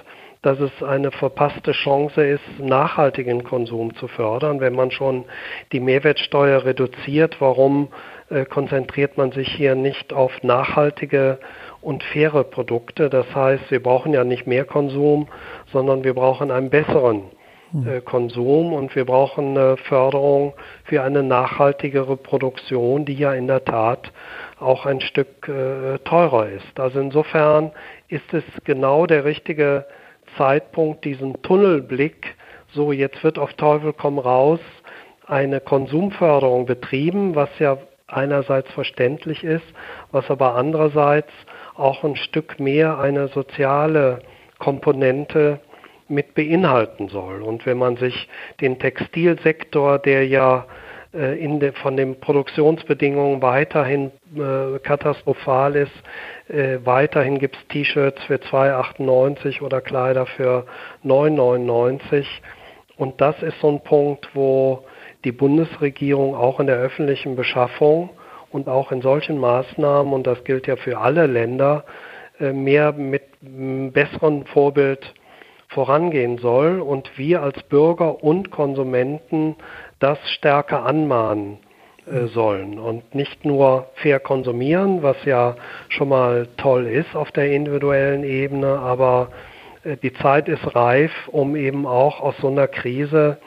dass 0.41 0.57
es 0.61 0.71
eine 0.81 1.11
verpasste 1.11 1.73
Chance 1.73 2.25
ist, 2.25 2.59
nachhaltigen 2.59 3.43
Konsum 3.43 3.93
zu 3.95 4.07
fördern. 4.07 4.61
Wenn 4.61 4.73
man 4.73 4.91
schon 4.91 5.25
die 5.73 5.81
Mehrwertsteuer 5.81 6.65
reduziert, 6.65 7.35
warum 7.39 7.89
konzentriert 8.49 9.17
man 9.17 9.33
sich 9.33 9.49
hier 9.49 9.75
nicht 9.75 10.13
auf 10.13 10.31
nachhaltige 10.41 11.37
und 11.81 12.01
faire 12.01 12.43
Produkte? 12.43 13.11
Das 13.11 13.27
heißt, 13.35 13.69
wir 13.69 13.83
brauchen 13.83 14.13
ja 14.13 14.23
nicht 14.23 14.47
mehr 14.47 14.65
Konsum, 14.65 15.27
sondern 15.71 16.03
wir 16.03 16.15
brauchen 16.15 16.49
einen 16.49 16.71
besseren 16.71 17.25
Konsum 18.05 18.73
und 18.73 18.95
wir 18.95 19.05
brauchen 19.05 19.57
eine 19.57 19.77
Förderung 19.77 20.53
für 20.83 21.03
eine 21.03 21.23
nachhaltigere 21.23 22.17
Produktion, 22.17 23.05
die 23.05 23.13
ja 23.13 23.33
in 23.33 23.47
der 23.47 23.63
Tat 23.63 24.11
auch 24.59 24.85
ein 24.85 25.01
Stück 25.01 25.47
äh, 25.47 25.97
teurer 25.99 26.49
ist. 26.49 26.79
Also 26.79 26.99
insofern 26.99 27.71
ist 28.09 28.33
es 28.33 28.43
genau 28.65 29.05
der 29.05 29.25
richtige 29.25 29.85
Zeitpunkt 30.37 31.05
diesen 31.05 31.41
Tunnelblick, 31.41 32.35
so 32.73 32.91
jetzt 32.91 33.23
wird 33.23 33.39
auf 33.39 33.53
Teufel 33.53 33.93
komm 33.93 34.19
raus 34.19 34.59
eine 35.27 35.61
Konsumförderung 35.61 36.65
betrieben, 36.65 37.35
was 37.35 37.49
ja 37.59 37.77
einerseits 38.07 38.69
verständlich 38.73 39.43
ist, 39.43 39.65
was 40.11 40.29
aber 40.29 40.55
andererseits 40.55 41.31
auch 41.75 42.03
ein 42.03 42.17
Stück 42.17 42.59
mehr 42.59 42.99
eine 42.99 43.29
soziale 43.29 44.19
Komponente 44.59 45.61
mit 46.11 46.35
beinhalten 46.35 47.09
soll. 47.09 47.41
Und 47.41 47.65
wenn 47.65 47.77
man 47.77 47.97
sich 47.97 48.27
den 48.59 48.77
Textilsektor, 48.77 49.99
der 49.99 50.27
ja 50.27 50.65
äh, 51.13 51.59
de, 51.59 51.71
von 51.73 51.97
den 51.97 52.19
Produktionsbedingungen 52.19 53.41
weiterhin 53.41 54.11
äh, 54.35 54.79
katastrophal 54.79 55.75
ist. 55.75 55.91
Äh, 56.47 56.79
weiterhin 56.83 57.39
gibt 57.39 57.57
es 57.57 57.67
T-Shirts 57.67 58.23
für 58.23 58.35
2,98 58.35 59.61
oder 59.61 59.81
Kleider 59.81 60.25
für 60.25 60.65
9,99. 61.03 62.25
Und 62.97 63.19
das 63.19 63.41
ist 63.41 63.59
so 63.59 63.69
ein 63.69 63.83
Punkt, 63.83 64.29
wo 64.33 64.85
die 65.23 65.31
Bundesregierung 65.31 66.35
auch 66.35 66.59
in 66.59 66.67
der 66.67 66.77
öffentlichen 66.77 67.35
Beschaffung 67.35 68.09
und 68.51 68.67
auch 68.67 68.91
in 68.91 69.01
solchen 69.01 69.37
Maßnahmen, 69.37 70.13
und 70.13 70.27
das 70.27 70.43
gilt 70.43 70.67
ja 70.67 70.75
für 70.75 70.97
alle 70.97 71.25
Länder, 71.25 71.83
äh, 72.39 72.53
mehr 72.53 72.91
mit 72.91 73.23
besseren 73.41 74.45
Vorbild 74.45 75.13
vorangehen 75.71 76.37
soll 76.37 76.81
und 76.81 77.17
wir 77.17 77.41
als 77.41 77.61
Bürger 77.63 78.23
und 78.23 78.51
Konsumenten 78.51 79.55
das 79.99 80.19
stärker 80.31 80.85
anmahnen 80.85 81.59
äh, 82.05 82.27
sollen 82.27 82.77
und 82.77 83.15
nicht 83.15 83.45
nur 83.45 83.87
fair 83.95 84.19
konsumieren, 84.19 85.01
was 85.01 85.23
ja 85.23 85.55
schon 85.89 86.09
mal 86.09 86.47
toll 86.57 86.87
ist 86.87 87.15
auf 87.15 87.31
der 87.31 87.51
individuellen 87.51 88.23
Ebene, 88.23 88.79
aber 88.79 89.29
äh, 89.83 89.95
die 89.97 90.13
Zeit 90.13 90.49
ist 90.49 90.75
reif, 90.75 91.11
um 91.27 91.55
eben 91.55 91.85
auch 91.85 92.19
aus 92.19 92.35
so 92.41 92.49
einer 92.49 92.67
Krise 92.67 93.37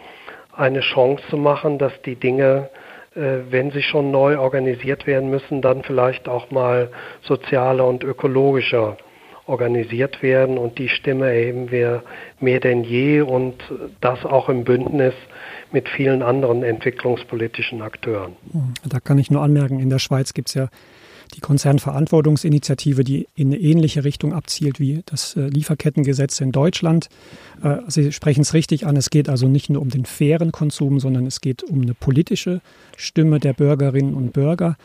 eine 0.56 0.80
Chance 0.80 1.22
zu 1.28 1.37
machen, 1.37 1.78
dass 1.78 1.92
die 2.02 2.16
Dinge, 2.16 2.70
äh, 3.14 3.40
wenn 3.50 3.70
sie 3.70 3.82
schon 3.82 4.10
neu 4.10 4.38
organisiert 4.38 5.06
werden 5.06 5.28
müssen, 5.28 5.60
dann 5.60 5.82
vielleicht 5.82 6.26
auch 6.26 6.50
mal 6.50 6.90
sozialer 7.20 7.87
und 7.87 8.02
ökologischer 8.02 8.96
organisiert 9.46 10.22
werden 10.22 10.59
und 10.59 10.78
die 10.78 10.88
Stimme 10.88 11.26
erheben 11.26 11.70
wir 11.70 12.02
mehr 12.40 12.61
denn 12.61 12.85
je 12.85 13.20
und 13.20 13.54
das 14.00 14.24
auch 14.24 14.48
im 14.48 14.64
Bündnis 14.64 15.14
mit 15.72 15.88
vielen 15.88 16.22
anderen 16.22 16.62
entwicklungspolitischen 16.62 17.83
Akteuren. 17.83 18.33
Da 18.88 19.00
kann 19.00 19.18
ich 19.18 19.30
nur 19.30 19.42
anmerken, 19.42 19.80
in 19.80 19.90
der 19.90 19.98
Schweiz 19.98 20.33
gibt 20.33 20.48
es 20.48 20.54
ja 20.54 20.68
die 21.35 21.40
Konzernverantwortungsinitiative, 21.40 23.02
die 23.02 23.26
in 23.35 23.48
eine 23.48 23.59
ähnliche 23.59 24.04
Richtung 24.04 24.33
abzielt 24.33 24.78
wie 24.78 25.02
das 25.07 25.37
äh, 25.37 25.48
Lieferkettengesetz 25.48 26.40
in 26.40 26.52
Deutschland. 26.52 27.09
Äh, 27.62 27.78
Sie 27.88 28.12
sprechen 28.12 28.42
es 28.42 28.54
richtig 28.54 28.87
an, 28.87 28.96
es 28.96 29.11
geht 29.11 29.28
also 29.28 29.48
nicht 29.48 29.70
nur 29.70 29.83
um 29.83 29.88
den 29.88 30.04
fairen 30.04 30.52
Konsum, 30.52 31.00
sondern 31.00 31.26
es 31.26 31.40
geht 31.40 31.62
um 31.62 31.83
eine 31.83 31.94
politische 31.94 32.61
Stimme 32.96 33.40
der 33.40 33.52
Bürgerinnen 33.52 34.14
und 34.14 34.33
Bürger. 34.33 34.76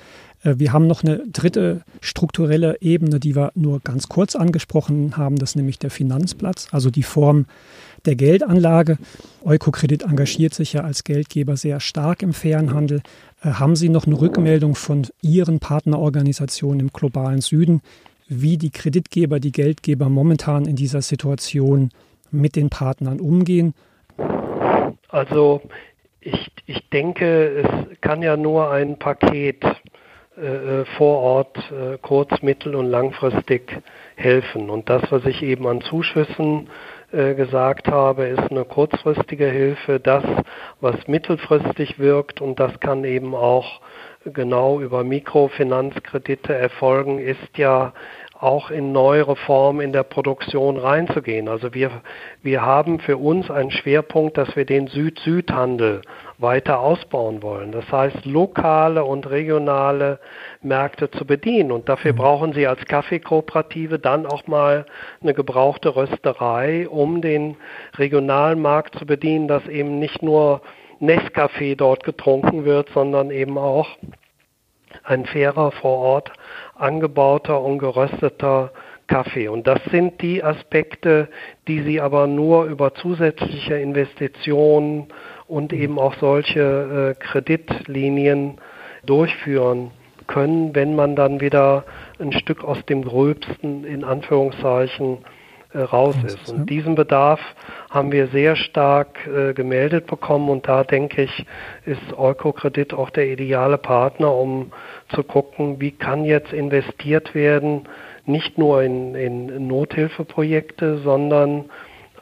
Äh, 0.44 0.56
wir 0.58 0.74
haben 0.74 0.88
noch 0.88 1.04
eine 1.04 1.24
dritte 1.32 1.82
strukturelle 2.02 2.78
Ebene, 2.82 3.20
die 3.20 3.36
wir 3.36 3.52
nur 3.56 3.80
ganz 3.80 4.10
kurz 4.10 4.36
angesprochen 4.36 5.18
haben, 5.18 5.38
das 5.38 5.52
ist 5.52 5.56
nämlich 5.56 5.80
der 5.80 5.92
Finanzplatz, 5.92 6.68
also 6.72 6.90
die 6.90 7.04
Form 7.04 7.46
der 8.06 8.16
Geldanlage. 8.16 8.98
Eukokredit 9.44 10.04
engagiert 10.04 10.54
sich 10.54 10.74
ja 10.74 10.82
als 10.82 11.04
Geldgeber 11.04 11.58
sehr 11.58 11.80
stark 11.80 12.24
im 12.24 12.34
fairen. 12.34 12.70
Äh, 12.90 13.02
haben 13.44 13.76
Sie 13.76 13.90
noch 13.90 14.06
eine 14.06 14.20
Rückmeldung 14.20 14.76
von 14.76 15.08
Ihren 15.22 15.60
Partnerorganisationen 15.60 16.80
im 16.80 16.94
globalen 16.94 17.42
Süden, 17.42 17.82
wie 18.28 18.58
die 18.58 18.70
Kreditgeber, 18.70 19.40
die 19.40 19.52
Geldgeber 19.52 20.08
momentan 20.08 20.66
in 20.66 20.76
dieser 20.76 21.02
Situation 21.02 21.90
mit 22.32 22.56
den 22.56 22.70
Partnern 22.70 23.20
umgehen? 23.20 23.74
Also 25.08 25.62
ich, 26.22 26.52
ich 26.68 26.88
denke, 26.90 27.64
es 27.64 28.02
kann 28.02 28.22
ja 28.22 28.38
nur 28.38 28.70
ein 28.70 29.00
Paket 29.00 29.64
äh, 30.40 30.86
vor 30.98 31.20
Ort 31.20 31.58
äh, 31.72 31.98
kurz-, 32.02 32.42
mittel- 32.42 32.76
und 32.76 32.86
langfristig 32.86 33.82
helfen. 34.16 34.70
Und 34.70 34.90
das, 34.90 35.04
was 35.12 35.26
ich 35.26 35.44
eben 35.44 35.68
an 35.68 35.82
Zuschüssen 35.82 36.70
äh, 37.12 37.36
gesagt 37.36 37.88
habe, 37.88 38.26
ist 38.28 38.50
eine 38.52 38.66
kurzfristige 38.66 39.48
Hilfe. 39.48 40.00
Das, 40.00 40.24
was 40.80 41.08
mittelfristig 41.08 42.00
wirkt, 42.00 42.40
und 42.40 42.60
das 42.60 42.80
kann 42.80 43.04
eben 43.04 43.36
auch 43.36 43.82
genau 44.26 44.80
über 44.80 45.04
Mikrofinanzkredite 45.04 46.54
erfolgen, 46.54 47.20
ist 47.20 47.58
ja 47.58 47.94
auch 48.40 48.72
in 48.72 48.94
neuere 48.94 49.36
Formen 49.36 49.82
in 49.82 49.92
der 49.92 50.04
Produktion 50.04 50.78
reinzugehen. 50.78 51.50
Also 51.50 51.74
wir, 51.74 51.92
wir 52.42 52.62
haben 52.62 53.00
für 53.00 53.18
uns 53.18 53.52
einen 53.52 53.70
Schwerpunkt, 53.70 54.38
dass 54.38 54.56
wir 54.56 54.64
den 54.64 54.88
Süd-Süd-Handel 54.88 56.02
weiter 56.38 56.80
ausbauen 56.80 57.44
wollen. 57.44 57.74
Das 57.74 57.92
heißt, 57.92 58.26
lokale 58.26 59.04
und 59.04 59.30
regionale 59.30 60.20
Märkte 60.62 61.12
zu 61.12 61.26
bedienen. 61.26 61.74
Und 61.74 61.90
dafür 61.90 62.14
mhm. 62.14 62.18
brauchen 62.18 62.54
Sie 62.54 62.66
als 62.66 62.84
Kaffeekooperative 62.86 64.00
dann 64.00 64.26
auch 64.26 64.48
mal 64.48 64.86
eine 65.22 65.34
gebrauchte 65.34 65.98
Rösterei, 65.98 66.88
um 66.88 67.22
den 67.22 67.58
regionalen 67.98 68.62
Markt 68.62 68.98
zu 68.98 69.06
bedienen, 69.06 69.50
dass 69.50 69.68
eben 69.68 70.00
nicht 70.00 70.24
nur 70.24 70.62
Nescafé 71.02 71.76
dort 71.76 72.04
getrunken 72.06 72.64
wird, 72.64 72.90
sondern 72.94 73.32
eben 73.32 73.58
auch 73.58 73.98
ein 75.04 75.26
fairer 75.26 75.72
vor 75.72 75.98
Ort 75.98 76.32
angebauter 76.76 77.62
und 77.62 77.80
gerösteter 77.80 78.72
Kaffee. 79.08 79.48
Und 79.48 79.68
das 79.68 79.84
sind 79.92 80.22
die 80.22 80.44
Aspekte, 80.44 81.28
die 81.68 81.82
Sie 81.82 82.00
aber 82.00 82.28
nur 82.28 82.66
über 82.66 82.94
zusätzliche 82.94 83.76
Investitionen 83.76 85.08
und 85.48 85.74
eben 85.74 86.00
auch 86.00 86.14
solche 86.16 87.16
äh, 87.20 87.24
Kreditlinien 87.24 88.60
durchführen 89.06 89.92
können, 90.28 90.76
wenn 90.76 90.96
man 90.96 91.16
dann 91.16 91.42
wieder 91.42 91.86
ein 92.20 92.32
Stück 92.32 92.64
aus 92.64 92.86
dem 92.86 93.04
Gröbsten 93.04 93.84
in 93.84 94.04
Anführungszeichen 94.04 95.18
raus 95.74 96.16
ist. 96.26 96.52
Und 96.52 96.70
diesen 96.70 96.96
Bedarf 96.96 97.40
haben 97.90 98.12
wir 98.12 98.28
sehr 98.28 98.56
stark 98.56 99.28
äh, 99.28 99.54
gemeldet 99.54 100.08
bekommen 100.08 100.50
und 100.50 100.68
da 100.68 100.84
denke 100.84 101.24
ich, 101.24 101.46
ist 101.86 102.18
Eukokredit 102.18 102.94
auch 102.94 103.12
der 103.12 103.28
ideale 103.28 103.78
Partner, 103.78 104.34
um 104.34 104.72
zu 105.14 105.24
gucken, 105.24 105.80
wie 105.80 105.92
kann 105.92 106.26
jetzt 106.26 106.54
investiert 106.54 107.36
werden, 107.36 107.88
nicht 108.26 108.58
nur 108.58 108.82
in, 108.82 109.14
in 109.16 109.68
Nothilfeprojekte, 109.68 111.00
sondern 111.00 111.66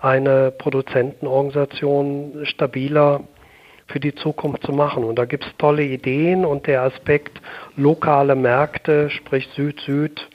eine 0.02 0.52
Produzentenorganisation 0.52 2.42
stabiler 2.44 3.22
für 3.88 4.00
die 4.00 4.14
Zukunft 4.16 4.64
zu 4.64 4.74
machen. 4.74 5.04
Und 5.04 5.18
da 5.18 5.26
gibt 5.26 5.46
es 5.46 5.52
tolle 5.58 5.84
Ideen 5.84 6.46
und 6.46 6.68
der 6.68 6.84
Aspekt 6.84 7.42
lokale 7.76 8.36
Märkte, 8.36 9.10
sprich 9.10 9.48
Süd-Süd, 9.56 10.30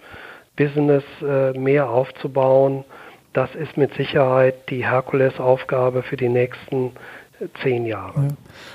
Business 0.56 1.04
äh, 1.22 1.52
mehr 1.58 1.90
aufzubauen, 1.90 2.84
das 3.32 3.54
ist 3.54 3.76
mit 3.76 3.94
Sicherheit 3.94 4.70
die 4.70 4.84
Herkulesaufgabe 4.84 6.02
für 6.02 6.16
die 6.16 6.28
nächsten 6.28 6.92
zehn 7.62 7.86
Jahre. 7.86 8.28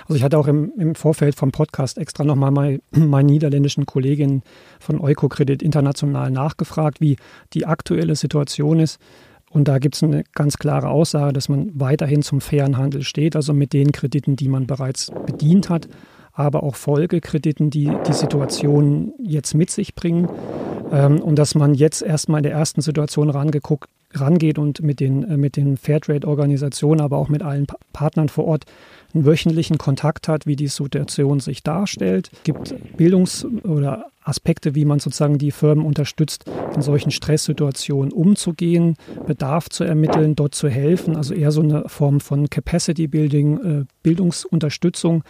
Also 0.07 0.15
ich 0.15 0.23
hatte 0.23 0.37
auch 0.37 0.47
im, 0.47 0.71
im 0.77 0.95
Vorfeld 0.95 1.35
vom 1.35 1.51
Podcast 1.51 1.97
extra 1.97 2.23
nochmal 2.23 2.51
mein, 2.51 2.81
meinen 2.91 3.27
niederländischen 3.27 3.85
Kolleginnen 3.85 4.43
von 4.79 4.99
Eukokredit 4.99 5.61
International 5.61 6.31
nachgefragt, 6.31 7.01
wie 7.01 7.17
die 7.53 7.65
aktuelle 7.65 8.15
Situation 8.15 8.79
ist. 8.79 8.99
Und 9.49 9.69
da 9.69 9.79
gibt 9.79 9.95
es 9.95 10.03
eine 10.03 10.23
ganz 10.33 10.57
klare 10.57 10.89
Aussage, 10.89 11.33
dass 11.33 11.47
man 11.47 11.71
weiterhin 11.73 12.21
zum 12.21 12.41
fairen 12.41 12.77
Handel 12.77 13.03
steht, 13.03 13.35
also 13.35 13.53
mit 13.53 13.71
den 13.71 13.93
Krediten, 13.93 14.35
die 14.35 14.49
man 14.49 14.67
bereits 14.67 15.09
bedient 15.25 15.69
hat, 15.69 15.87
aber 16.33 16.63
auch 16.63 16.75
Folgekrediten, 16.75 17.69
die 17.69 17.89
die 18.07 18.13
Situation 18.13 19.13
jetzt 19.23 19.53
mit 19.53 19.71
sich 19.71 19.95
bringen. 19.95 20.27
Ähm, 20.91 21.21
und 21.21 21.39
dass 21.39 21.55
man 21.55 21.73
jetzt 21.73 22.01
erstmal 22.01 22.39
in 22.39 22.43
der 22.43 22.51
ersten 22.51 22.81
Situation 22.81 23.29
rangeguckt 23.29 23.89
rangeht 24.19 24.59
und 24.59 24.81
mit 24.81 24.99
den, 24.99 25.23
äh, 25.23 25.37
mit 25.37 25.55
den 25.55 25.77
Fairtrade-Organisationen, 25.77 27.01
aber 27.01 27.17
auch 27.17 27.29
mit 27.29 27.43
allen 27.43 27.65
pa 27.65 27.77
Partnern 27.93 28.29
vor 28.29 28.45
Ort 28.45 28.65
einen 29.13 29.25
wöchentlichen 29.25 29.77
Kontakt 29.77 30.27
hat, 30.27 30.45
wie 30.45 30.55
die 30.55 30.67
Situation 30.67 31.39
sich 31.39 31.63
darstellt. 31.63 32.29
Es 32.31 32.43
gibt 32.43 32.75
Bildungs- 32.95 33.45
oder 33.63 34.05
Aspekte, 34.27 34.75
wie 34.75 34.85
man 34.85 34.99
sozusagen 34.99 35.37
die 35.37 35.51
Firmen 35.51 35.85
unterstützt, 35.85 36.45
in 36.75 36.81
solchen 36.81 37.11
Stresssituationen 37.11 38.11
umzugehen, 38.11 38.95
Bedarf 39.25 39.69
zu 39.69 39.83
ermitteln, 39.83 40.35
dort 40.35 40.53
zu 40.53 40.69
helfen. 40.69 41.15
Also 41.15 41.33
eher 41.33 41.51
so 41.51 41.61
eine 41.61 41.87
Form 41.87 42.19
von 42.19 42.49
Capacity 42.49 43.07
Building, 43.07 43.57
äh, 43.57 43.85
Bildungsunterstützung. 44.03 45.23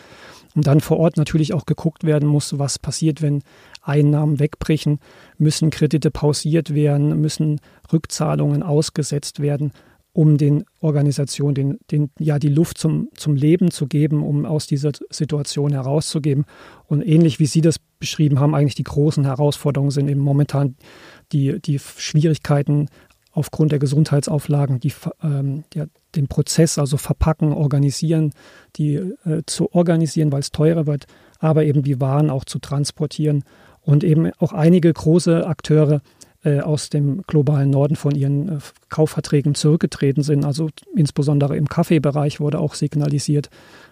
Und 0.56 0.66
dann 0.66 0.82
vor 0.82 0.98
Ort 0.98 1.18
natürlich 1.18 1.54
auch 1.54 1.68
geguckt 1.68 2.04
werden 2.04 2.28
muss, 2.28 2.58
was 2.58 2.80
passiert, 2.80 3.22
wenn 3.22 3.44
Einnahmen 3.88 4.40
wegbrechen, 4.40 5.00
müssen 5.38 5.70
Kredite 5.70 6.12
pausiert 6.12 6.74
werden, 6.74 7.20
müssen 7.20 7.60
Rückzahlungen 7.92 8.64
ausgesetzt 8.64 9.40
werden, 9.40 9.72
um 10.14 10.38
den 10.38 10.66
Organisationen 10.80 11.54
den, 11.54 11.80
den, 11.92 12.10
ja, 12.18 12.40
die 12.40 12.50
Luft 12.50 12.80
zum, 12.80 13.10
zum 13.16 13.36
Leben 13.36 13.70
zu 13.70 13.86
geben, 13.86 14.24
um 14.24 14.46
aus 14.46 14.66
dieser 14.66 14.92
Situation 15.12 15.72
herauszugeben. 15.72 16.46
Und 16.88 17.08
ähnlich 17.08 17.40
wie 17.40 17.46
Sie 17.46 17.62
das 17.62 17.78
beschrieben 18.00 18.40
haben, 18.40 18.56
eigentlich 18.56 18.76
die 18.76 18.84
großen 18.84 19.26
Herausforderungen 19.26 19.92
sind 19.92 20.08
eben 20.08 20.22
momentan 20.22 20.76
die, 21.32 21.62
die 21.62 21.80
Schwierigkeiten 21.80 22.90
aufgrund 23.32 23.72
der 23.72 23.78
Gesundheitsauflagen, 23.78 24.80
die, 24.80 24.92
ähm, 25.22 25.64
ja, 25.76 25.86
den 26.16 26.28
Prozess, 26.28 26.80
also 26.80 26.98
verpacken, 26.98 27.54
organisieren, 27.54 28.34
die 28.76 28.96
äh, 28.96 29.44
zu 29.46 29.72
organisieren, 29.76 30.32
weil 30.32 30.40
es 30.40 30.52
teurer 30.52 30.88
wird, 30.88 31.06
aber 31.38 31.64
eben 31.64 31.84
die 31.84 32.02
Waren 32.02 32.32
auch 32.32 32.46
zu 32.46 32.58
transportieren 32.58 33.44
und 33.88 34.04
eben 34.04 34.32
auch 34.38 34.52
einige 34.52 34.92
große 34.92 35.48
Akteure 35.48 36.02
äh, 36.44 36.60
aus 36.60 36.90
dem 36.90 37.22
globalen 37.26 37.70
Norden 37.70 37.96
von 37.96 38.14
ihren 38.14 38.50
äh, 38.50 38.58
Kaufverträgen 38.90 39.56
zurückgetreten 39.56 40.24
sind. 40.24 40.44
Also 40.44 40.70
insbesondere 40.94 41.56
im 41.56 41.70
Kaffeebereich 41.70 42.42
wurde 42.42 42.60
auch 42.60 42.74
signalisiert, 42.74 43.50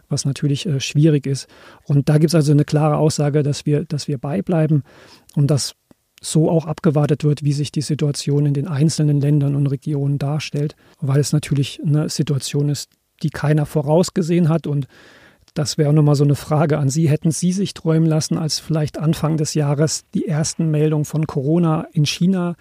was 0.10 0.26
natürlich 0.26 0.66
äh, 0.66 0.82
schwierig 0.82 1.26
ist. 1.26 1.48
Und 1.86 2.10
da 2.10 2.18
gibt 2.18 2.32
es 2.32 2.36
also 2.36 2.52
eine 2.52 2.66
klare 2.66 2.98
Aussage, 2.98 3.42
dass 3.42 3.66
wir, 3.66 3.86
dass 3.86 4.10
wir 4.10 4.18
beibleiben 4.18 4.84
und 5.34 5.50
dass 5.50 5.76
so 6.22 6.50
auch 6.50 6.66
abgewartet 6.66 7.24
wird, 7.24 7.44
wie 7.44 7.54
sich 7.54 7.72
die 7.72 7.82
Situation 7.82 8.46
in 8.46 8.54
den 8.54 8.68
einzelnen 8.68 9.22
Ländern 9.22 9.56
und 9.56 9.68
Regionen 9.68 10.18
darstellt, 10.18 10.76
weil 11.00 11.22
es 11.22 11.32
natürlich 11.32 11.80
eine 11.86 12.10
Situation 12.10 12.68
ist, 12.68 12.90
die 13.24 13.30
keiner 13.30 13.66
vorausgesehen 13.66 14.50
hat 14.50 14.68
und 14.68 14.88
das 15.56 15.78
wäre 15.78 15.94
nochmal 15.94 16.15
so 16.15 16.26
eine 16.26 16.36
Frage 16.36 16.78
an 16.78 16.89
Sie. 16.89 17.10
Hätten 17.10 17.32
Sie 17.32 17.54
sich 17.54 17.74
träumen 17.74 18.08
lassen, 18.08 18.38
als 18.38 18.60
vielleicht 18.60 19.00
Anfang 19.00 19.38
des 19.38 19.54
Jahres 19.54 20.04
die 20.13 20.28
ersten 20.28 20.70
Meldungen 20.70 21.06
von 21.06 21.26
Corona 21.26 21.88
in 21.94 22.06
China 22.06 22.56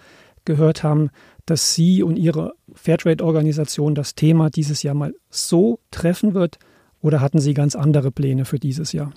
gehört 0.45 0.81
haben, 0.81 1.09
dass 1.45 1.75
Sie 1.75 2.03
und 2.03 2.15
Ihre 2.15 2.53
Fairtrade-Organisation 2.73 3.95
das 3.95 4.15
Thema 4.15 4.49
dieses 4.49 4.81
Jahr 4.81 4.95
mal 4.95 5.13
so 5.29 5.79
treffen 5.91 6.33
wird? 6.33 6.57
Oder 7.01 7.19
hatten 7.19 7.39
Sie 7.39 7.53
ganz 7.53 7.75
andere 7.75 8.11
Pläne 8.11 8.45
für 8.45 8.59
dieses 8.59 8.93
Jahr? 8.93 9.11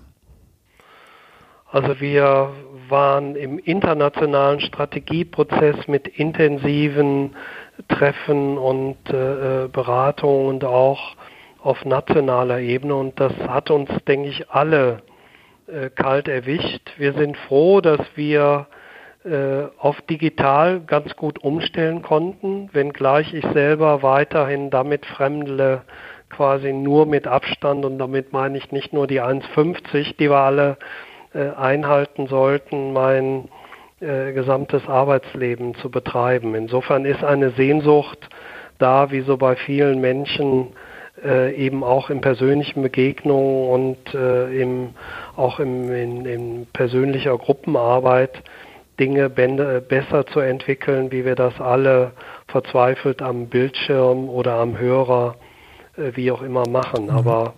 Also 1.71 2.01
wir 2.01 2.51
waren 2.89 3.37
im 3.37 3.61
internationalen 3.61 4.61
Strategieprozess 4.61 5.87
mit 5.87 6.09
intensiven 6.09 7.37
Treffen 7.87 8.59
und 8.59 8.97
äh, 9.11 9.69
Beratungen 9.71 10.49
und 10.49 10.65
auch 10.65 11.15
auf 11.63 11.85
nationaler 11.85 12.61
Ebene 12.61 12.95
und 12.95 13.19
das 13.19 13.33
hat 13.47 13.71
uns, 13.71 13.91
denke 14.07 14.29
ich, 14.29 14.51
alle 14.51 15.03
äh, 15.67 15.91
kalt 15.91 16.29
erwischt. 16.29 16.93
Wir 16.97 17.13
sind 17.15 17.37
froh, 17.37 17.81
dass 17.81 18.01
wir 18.15 18.67
äh, 19.25 19.65
auf 19.79 20.01
digital 20.03 20.81
ganz 20.81 21.15
gut 21.17 21.43
umstellen 21.43 22.03
konnten, 22.03 22.71
wenngleich 22.73 23.35
ich 23.35 23.45
selber 23.53 24.03
weiterhin 24.03 24.71
damit 24.71 25.05
fremdle, 25.07 25.83
quasi 26.31 26.73
nur 26.73 27.07
mit 27.07 27.27
Abstand 27.27 27.85
und 27.85 27.99
damit 27.99 28.33
meine 28.33 28.57
ich 28.59 28.71
nicht 28.71 28.93
nur 28.93 29.07
die 29.07 29.21
1,50, 29.21 30.17
die 30.19 30.31
wir 30.31 30.37
alle 30.37 30.77
äh, 31.35 31.51
einhalten 31.51 32.29
sollten, 32.29 32.93
mein 32.93 33.49
äh, 34.01 34.33
gesamtes 34.33 34.87
Arbeitsleben 34.87 35.75
zu 35.75 35.91
betreiben. 35.91 36.55
Insofern 36.55 37.05
ist 37.05 37.25
eine 37.25 37.51
Sehnsucht 37.51 38.29
da, 38.79 39.11
wie 39.11 39.23
so 39.23 39.37
bei 39.37 39.57
vielen 39.57 40.01
Menschen, 40.01 40.69
äh, 41.25 41.55
eben 41.55 41.85
auch 41.85 42.11
in 42.11 42.21
persönlichen 42.21 42.83
Begegnungen 42.83 43.69
und 43.71 44.15
äh, 44.15 44.61
im, 44.61 44.91
auch 45.37 45.59
im, 45.59 45.93
in, 45.93 46.25
in 46.27 46.67
persönlicher 46.73 47.37
Gruppenarbeit 47.37 48.43
Dinge 48.99 49.31
besser 49.31 50.27
zu 50.27 50.41
entwickeln, 50.41 51.13
wie 51.13 51.25
wir 51.25 51.37
das 51.37 51.61
alle 51.61 52.13
verzweifelt 52.49 53.23
am 53.23 53.47
Bildschirm 53.47 54.29
oder 54.29 54.55
am 54.55 54.77
Hörer, 54.77 55.37
äh, 55.97 56.13
wie 56.15 56.33
auch 56.33 56.43
immer 56.43 56.69
machen. 56.69 57.05
Mhm. 57.05 57.11
Aber 57.11 57.55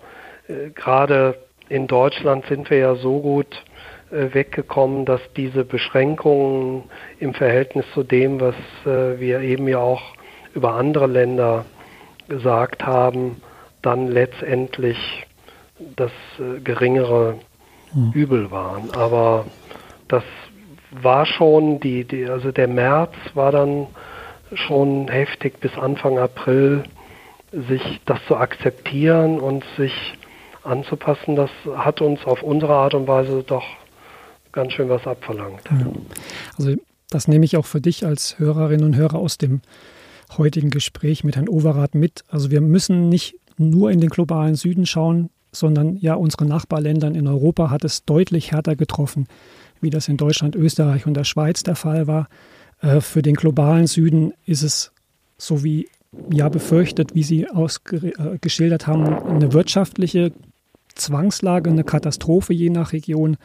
äh, 0.48 0.70
gerade 0.74 1.36
in 1.68 1.86
Deutschland 1.86 2.44
sind 2.46 2.68
wir 2.68 2.78
ja 2.78 2.94
so 2.96 3.20
gut 3.20 3.64
äh, 4.10 4.34
weggekommen, 4.34 5.06
dass 5.06 5.20
diese 5.36 5.64
Beschränkungen 5.64 6.84
im 7.20 7.32
Verhältnis 7.32 7.86
zu 7.94 8.02
dem, 8.02 8.40
was 8.40 8.56
äh, 8.84 9.18
wir 9.18 9.40
eben 9.40 9.66
ja 9.68 9.78
auch 9.78 10.02
über 10.54 10.74
andere 10.74 11.06
Länder 11.06 11.64
gesagt 12.28 12.84
haben, 12.84 13.40
dann 13.82 14.08
letztendlich 14.08 15.26
das 15.96 16.12
äh, 16.38 16.60
geringere 16.60 17.36
hm. 17.92 18.12
Übel 18.12 18.50
waren. 18.50 18.90
Aber 18.92 19.46
das 20.08 20.24
war 20.90 21.26
schon 21.26 21.80
die, 21.80 22.04
die, 22.04 22.26
also 22.26 22.52
der 22.52 22.68
März 22.68 23.14
war 23.34 23.52
dann 23.52 23.86
schon 24.54 25.08
heftig 25.08 25.60
bis 25.60 25.72
Anfang 25.78 26.18
April, 26.18 26.82
sich 27.52 28.00
das 28.06 28.18
zu 28.26 28.36
akzeptieren 28.36 29.40
und 29.40 29.64
sich 29.76 29.92
anzupassen, 30.62 31.36
das 31.36 31.50
hat 31.74 32.00
uns 32.00 32.24
auf 32.24 32.42
unsere 32.42 32.74
Art 32.74 32.94
und 32.94 33.08
Weise 33.08 33.42
doch 33.42 33.64
ganz 34.52 34.72
schön 34.72 34.88
was 34.88 35.06
abverlangt. 35.06 35.62
Ja. 35.70 35.86
Also 36.58 36.76
das 37.08 37.28
nehme 37.28 37.44
ich 37.44 37.56
auch 37.56 37.66
für 37.66 37.80
dich 37.80 38.04
als 38.04 38.38
Hörerinnen 38.38 38.84
und 38.84 38.96
Hörer 38.96 39.18
aus 39.18 39.38
dem 39.38 39.62
heutigen 40.36 40.70
Gespräch 40.70 41.24
mit 41.24 41.36
Herrn 41.36 41.48
Overath 41.48 41.94
mit. 41.94 42.24
Also 42.28 42.50
wir 42.50 42.60
müssen 42.60 43.08
nicht 43.08 43.36
nur 43.60 43.90
in 43.90 44.00
den 44.00 44.10
globalen 44.10 44.54
Süden 44.54 44.86
schauen, 44.86 45.30
sondern 45.52 45.96
ja 45.96 46.14
unsere 46.14 46.46
Nachbarländern 46.46 47.14
in 47.14 47.26
Europa 47.26 47.70
hat 47.70 47.84
es 47.84 48.04
deutlich 48.04 48.52
härter 48.52 48.76
getroffen, 48.76 49.26
wie 49.80 49.90
das 49.90 50.08
in 50.08 50.16
Deutschland, 50.16 50.56
Österreich 50.56 51.06
und 51.06 51.14
der 51.14 51.24
Schweiz 51.24 51.62
der 51.62 51.76
Fall 51.76 52.06
war. 52.06 52.28
Äh, 52.80 53.00
für 53.00 53.22
den 53.22 53.34
globalen 53.34 53.86
Süden 53.86 54.32
ist 54.46 54.62
es 54.62 54.92
so 55.36 55.64
wie 55.64 55.88
ja 56.30 56.48
befürchtet, 56.48 57.14
wie 57.14 57.22
Sie 57.22 57.48
ausgeschildert 57.48 58.82
äh, 58.82 58.86
haben, 58.86 59.06
eine 59.06 59.52
wirtschaftliche 59.52 60.32
Zwangslage, 60.94 61.70
eine 61.70 61.84
Katastrophe 61.84 62.52
je 62.52 62.70
nach 62.70 62.92
Region. 62.92 63.36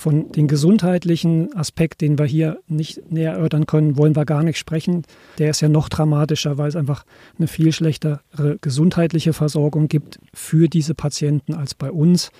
Von 0.00 0.32
den 0.32 0.48
gesundheitlichen 0.48 1.54
Aspekt, 1.54 2.00
den 2.00 2.18
wir 2.18 2.24
hier 2.24 2.58
nicht 2.68 3.10
näher 3.12 3.32
erörtern 3.32 3.66
können, 3.66 3.98
wollen 3.98 4.16
wir 4.16 4.24
gar 4.24 4.42
nicht 4.42 4.56
sprechen. 4.56 5.02
Der 5.36 5.50
ist 5.50 5.60
ja 5.60 5.68
noch 5.68 5.90
dramatischer, 5.90 6.56
weil 6.56 6.70
es 6.70 6.74
einfach 6.74 7.04
eine 7.36 7.46
viel 7.46 7.70
schlechtere 7.70 8.22
gesundheitliche 8.62 9.34
Versorgung 9.34 9.88
gibt 9.88 10.18
für 10.32 10.68
diese 10.68 10.94
Patienten 10.94 11.52
als 11.52 11.74
bei 11.74 11.92
uns. 11.92 12.30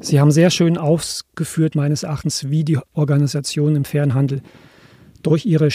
Sie 0.00 0.18
haben 0.18 0.32
sehr 0.32 0.50
schön 0.50 0.76
ausgeführt, 0.76 1.76
meines 1.76 2.02
Erachtens, 2.02 2.50
wie 2.50 2.64
die 2.64 2.80
Organisationen 2.94 3.76
im 3.76 3.84
Fernhandel 3.84 4.42
durch 5.22 5.46
ihre 5.46 5.68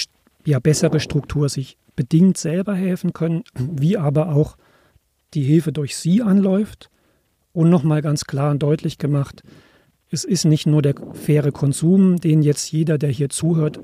ja, 0.43 0.59
bessere 0.59 0.99
Struktur 0.99 1.47
sich 1.47 1.77
bedingt 1.95 2.37
selber 2.37 2.75
helfen 2.75 3.13
können, 3.13 3.45
wie 3.57 3.95
aber 3.95 4.35
auch 4.35 4.57
die 5.33 5.43
Hilfe 5.43 5.71
durch 5.71 5.95
sie 5.95 6.21
anläuft. 6.21 6.89
Und 7.53 7.69
nochmal 7.69 8.01
ganz 8.01 8.25
klar 8.25 8.51
und 8.51 8.61
deutlich 8.61 8.97
gemacht, 8.97 9.41
es 10.11 10.23
ist 10.23 10.45
nicht 10.45 10.65
nur 10.65 10.81
der 10.81 10.95
faire 11.13 11.51
Konsum, 11.51 12.17
den 12.17 12.41
jetzt 12.41 12.71
jeder, 12.71 12.97
der 12.97 13.11
hier 13.11 13.29
zuhört, 13.29 13.79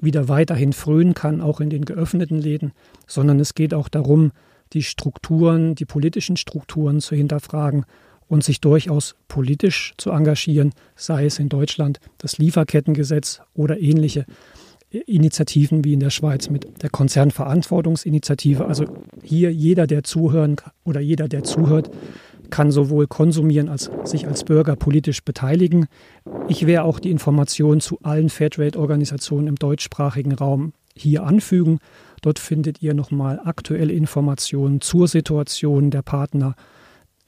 wieder 0.00 0.28
weiterhin 0.28 0.72
frönen 0.72 1.14
kann, 1.14 1.40
auch 1.40 1.60
in 1.60 1.70
den 1.70 1.84
geöffneten 1.84 2.38
Läden, 2.38 2.72
sondern 3.06 3.38
es 3.40 3.54
geht 3.54 3.74
auch 3.74 3.88
darum, 3.88 4.32
die 4.72 4.82
Strukturen, 4.82 5.74
die 5.74 5.84
politischen 5.84 6.36
Strukturen 6.36 7.00
zu 7.00 7.14
hinterfragen 7.14 7.84
und 8.28 8.44
sich 8.44 8.60
durchaus 8.60 9.16
politisch 9.26 9.92
zu 9.96 10.10
engagieren, 10.10 10.72
sei 10.94 11.26
es 11.26 11.38
in 11.38 11.48
Deutschland 11.48 11.98
das 12.18 12.38
Lieferkettengesetz 12.38 13.42
oder 13.54 13.80
ähnliche 13.80 14.24
Initiativen 14.90 15.84
wie 15.84 15.92
in 15.92 16.00
der 16.00 16.10
Schweiz 16.10 16.50
mit 16.50 16.82
der 16.82 16.90
Konzernverantwortungsinitiative. 16.90 18.64
Also 18.66 18.86
hier 19.22 19.52
jeder, 19.52 19.86
der 19.86 20.02
zuhören 20.02 20.56
oder 20.84 21.00
jeder, 21.00 21.28
der 21.28 21.44
zuhört, 21.44 21.90
kann 22.50 22.70
sowohl 22.70 23.06
konsumieren 23.06 23.68
als 23.68 23.90
sich 24.04 24.26
als 24.26 24.44
Bürger 24.44 24.76
politisch 24.76 25.24
beteiligen. 25.24 25.86
Ich 26.48 26.66
werde 26.66 26.84
auch 26.84 27.00
die 27.00 27.10
Informationen 27.10 27.80
zu 27.80 27.98
allen 28.02 28.28
Fairtrade-Organisationen 28.28 29.46
im 29.46 29.56
deutschsprachigen 29.56 30.32
Raum 30.32 30.72
hier 30.94 31.24
anfügen. 31.24 31.78
Dort 32.22 32.38
findet 32.38 32.82
ihr 32.82 32.94
nochmal 32.94 33.40
aktuelle 33.44 33.92
Informationen 33.92 34.80
zur 34.80 35.08
Situation 35.08 35.90
der 35.90 36.02
Partner 36.02 36.54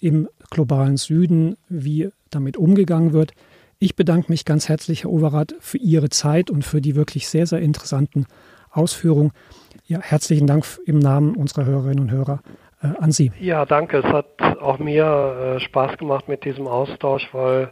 im 0.01 0.29
globalen 0.51 0.97
Süden, 0.97 1.57
wie 1.69 2.11
damit 2.31 2.57
umgegangen 2.57 3.13
wird. 3.13 3.33
Ich 3.79 3.97
bedanke 3.97 4.31
mich 4.31 4.45
ganz 4.45 4.69
herzlich, 4.69 5.05
Herr 5.05 5.11
Overath, 5.11 5.55
für 5.61 5.79
Ihre 5.79 6.09
Zeit 6.09 6.51
und 6.51 6.65
für 6.65 6.81
die 6.81 6.95
wirklich 6.95 7.29
sehr, 7.29 7.47
sehr 7.47 7.61
interessanten 7.61 8.27
Ausführungen. 8.71 9.33
Ja, 9.87 10.01
herzlichen 10.01 10.47
Dank 10.47 10.65
im 10.87 10.99
Namen 10.99 11.35
unserer 11.35 11.65
Hörerinnen 11.65 12.01
und 12.01 12.11
Hörer 12.11 12.43
an 13.01 13.13
Sie. 13.13 13.33
Ja, 13.41 13.65
danke. 13.65 13.99
Es 13.99 14.05
hat 14.05 14.27
auch 14.61 14.79
mir 14.79 15.57
äh, 15.57 15.61
Spaß 15.61 15.99
gemacht 15.99 16.29
mit 16.29 16.45
diesem 16.45 16.67
Austausch, 16.67 17.29
weil 17.33 17.71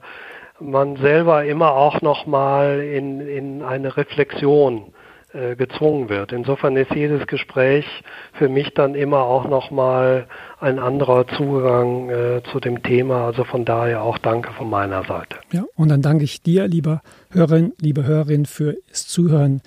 man 0.60 0.96
selber 0.96 1.44
immer 1.44 1.72
auch 1.72 2.02
nochmal 2.02 2.80
in, 2.80 3.20
in 3.20 3.62
eine 3.62 3.96
Reflexion 3.96 4.92
äh, 5.32 5.56
gezwungen 5.56 6.08
wird. 6.08 6.32
Insofern 6.32 6.76
ist 6.76 6.90
jedes 6.92 7.26
Gespräch 7.26 7.86
für 8.32 8.48
mich 8.48 8.74
dann 8.74 8.94
immer 8.94 9.22
auch 9.22 9.48
nochmal 9.48 10.26
ein 10.58 10.78
anderer 10.78 11.26
Zugang 11.28 12.10
äh, 12.10 12.42
zu 12.50 12.60
dem 12.60 12.82
Thema. 12.82 13.26
Also 13.26 13.44
von 13.44 13.64
daher 13.64 14.02
auch 14.02 14.18
danke 14.18 14.52
von 14.52 14.68
meiner 14.68 15.04
Seite. 15.04 15.36
Ja, 15.52 15.64
und 15.76 15.88
dann 15.88 16.02
danke 16.02 16.24
ich 16.24 16.42
dir, 16.42 16.66
lieber 16.66 17.00
Hörerin, 17.30 17.72
liebe 17.80 18.04
Hörerin, 18.04 18.44
fürs 18.44 19.06
Zuhören. 19.06 19.62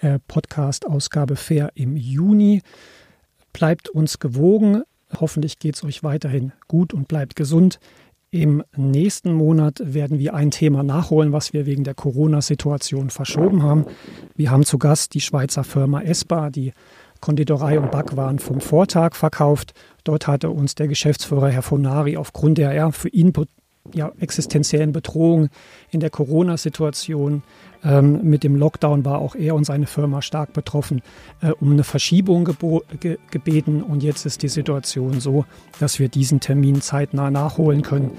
Äh, 0.00 0.20
Podcast-Ausgabe 0.28 1.34
Fair 1.34 1.70
im 1.74 1.96
Juni. 1.96 2.62
Bleibt 3.52 3.88
uns 3.88 4.20
gewogen. 4.20 4.84
Hoffentlich 5.18 5.58
geht 5.58 5.76
es 5.76 5.84
euch 5.84 6.02
weiterhin 6.02 6.52
gut 6.66 6.92
und 6.92 7.08
bleibt 7.08 7.36
gesund. 7.36 7.78
Im 8.30 8.62
nächsten 8.76 9.32
Monat 9.32 9.80
werden 9.82 10.18
wir 10.18 10.34
ein 10.34 10.50
Thema 10.50 10.82
nachholen, 10.82 11.32
was 11.32 11.54
wir 11.54 11.64
wegen 11.64 11.82
der 11.84 11.94
Corona-Situation 11.94 13.08
verschoben 13.08 13.62
haben. 13.62 13.86
Wir 14.36 14.50
haben 14.50 14.64
zu 14.64 14.78
Gast 14.78 15.14
die 15.14 15.22
Schweizer 15.22 15.64
Firma 15.64 16.02
Espa, 16.02 16.50
die 16.50 16.74
Konditorei 17.20 17.80
und 17.80 17.90
Backwaren 17.90 18.38
vom 18.38 18.60
Vortag 18.60 19.14
verkauft. 19.14 19.72
Dort 20.04 20.26
hatte 20.26 20.50
uns 20.50 20.74
der 20.74 20.88
Geschäftsführer 20.88 21.48
Herr 21.48 21.62
Fonari 21.62 22.18
aufgrund 22.18 22.58
der 22.58 22.72
ja, 22.74 22.90
für 22.90 23.08
ihn 23.08 23.32
ja, 23.94 24.12
existenziellen 24.20 24.92
Bedrohung 24.92 25.48
in 25.90 26.00
der 26.00 26.10
Corona-Situation 26.10 27.42
ähm, 27.84 28.20
mit 28.22 28.42
dem 28.42 28.56
Lockdown 28.56 29.04
war 29.04 29.18
auch 29.18 29.34
er 29.34 29.54
und 29.54 29.64
seine 29.64 29.86
Firma 29.86 30.22
stark 30.22 30.52
betroffen, 30.52 31.02
äh, 31.40 31.50
um 31.60 31.72
eine 31.72 31.84
Verschiebung 31.84 32.48
ge 33.00 33.18
gebeten. 33.30 33.82
Und 33.82 34.02
jetzt 34.02 34.26
ist 34.26 34.42
die 34.42 34.48
Situation 34.48 35.20
so, 35.20 35.44
dass 35.78 35.98
wir 35.98 36.08
diesen 36.08 36.40
Termin 36.40 36.80
zeitnah 36.80 37.30
nachholen 37.30 37.82
können. 37.82 38.10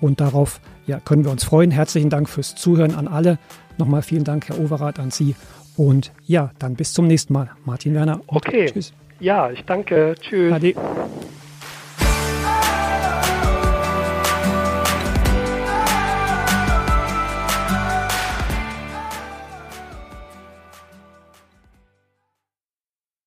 Und 0.00 0.20
darauf 0.20 0.60
ja, 0.86 1.00
können 1.00 1.24
wir 1.24 1.30
uns 1.30 1.44
freuen. 1.44 1.70
Herzlichen 1.70 2.10
Dank 2.10 2.28
fürs 2.28 2.54
Zuhören 2.54 2.94
an 2.94 3.08
alle. 3.08 3.38
Nochmal 3.78 4.02
vielen 4.02 4.24
Dank, 4.24 4.48
Herr 4.48 4.58
Overath, 4.58 4.98
an 4.98 5.10
Sie. 5.10 5.34
Und 5.76 6.12
ja, 6.24 6.50
dann 6.58 6.74
bis 6.74 6.92
zum 6.92 7.06
nächsten 7.06 7.32
Mal. 7.32 7.50
Martin 7.64 7.94
Werner. 7.94 8.20
Okay. 8.26 8.66
Tschüss. 8.72 8.92
Ja, 9.20 9.50
ich 9.50 9.64
danke. 9.64 10.14
Tschüss. 10.20 10.52
Ade. 10.52 10.74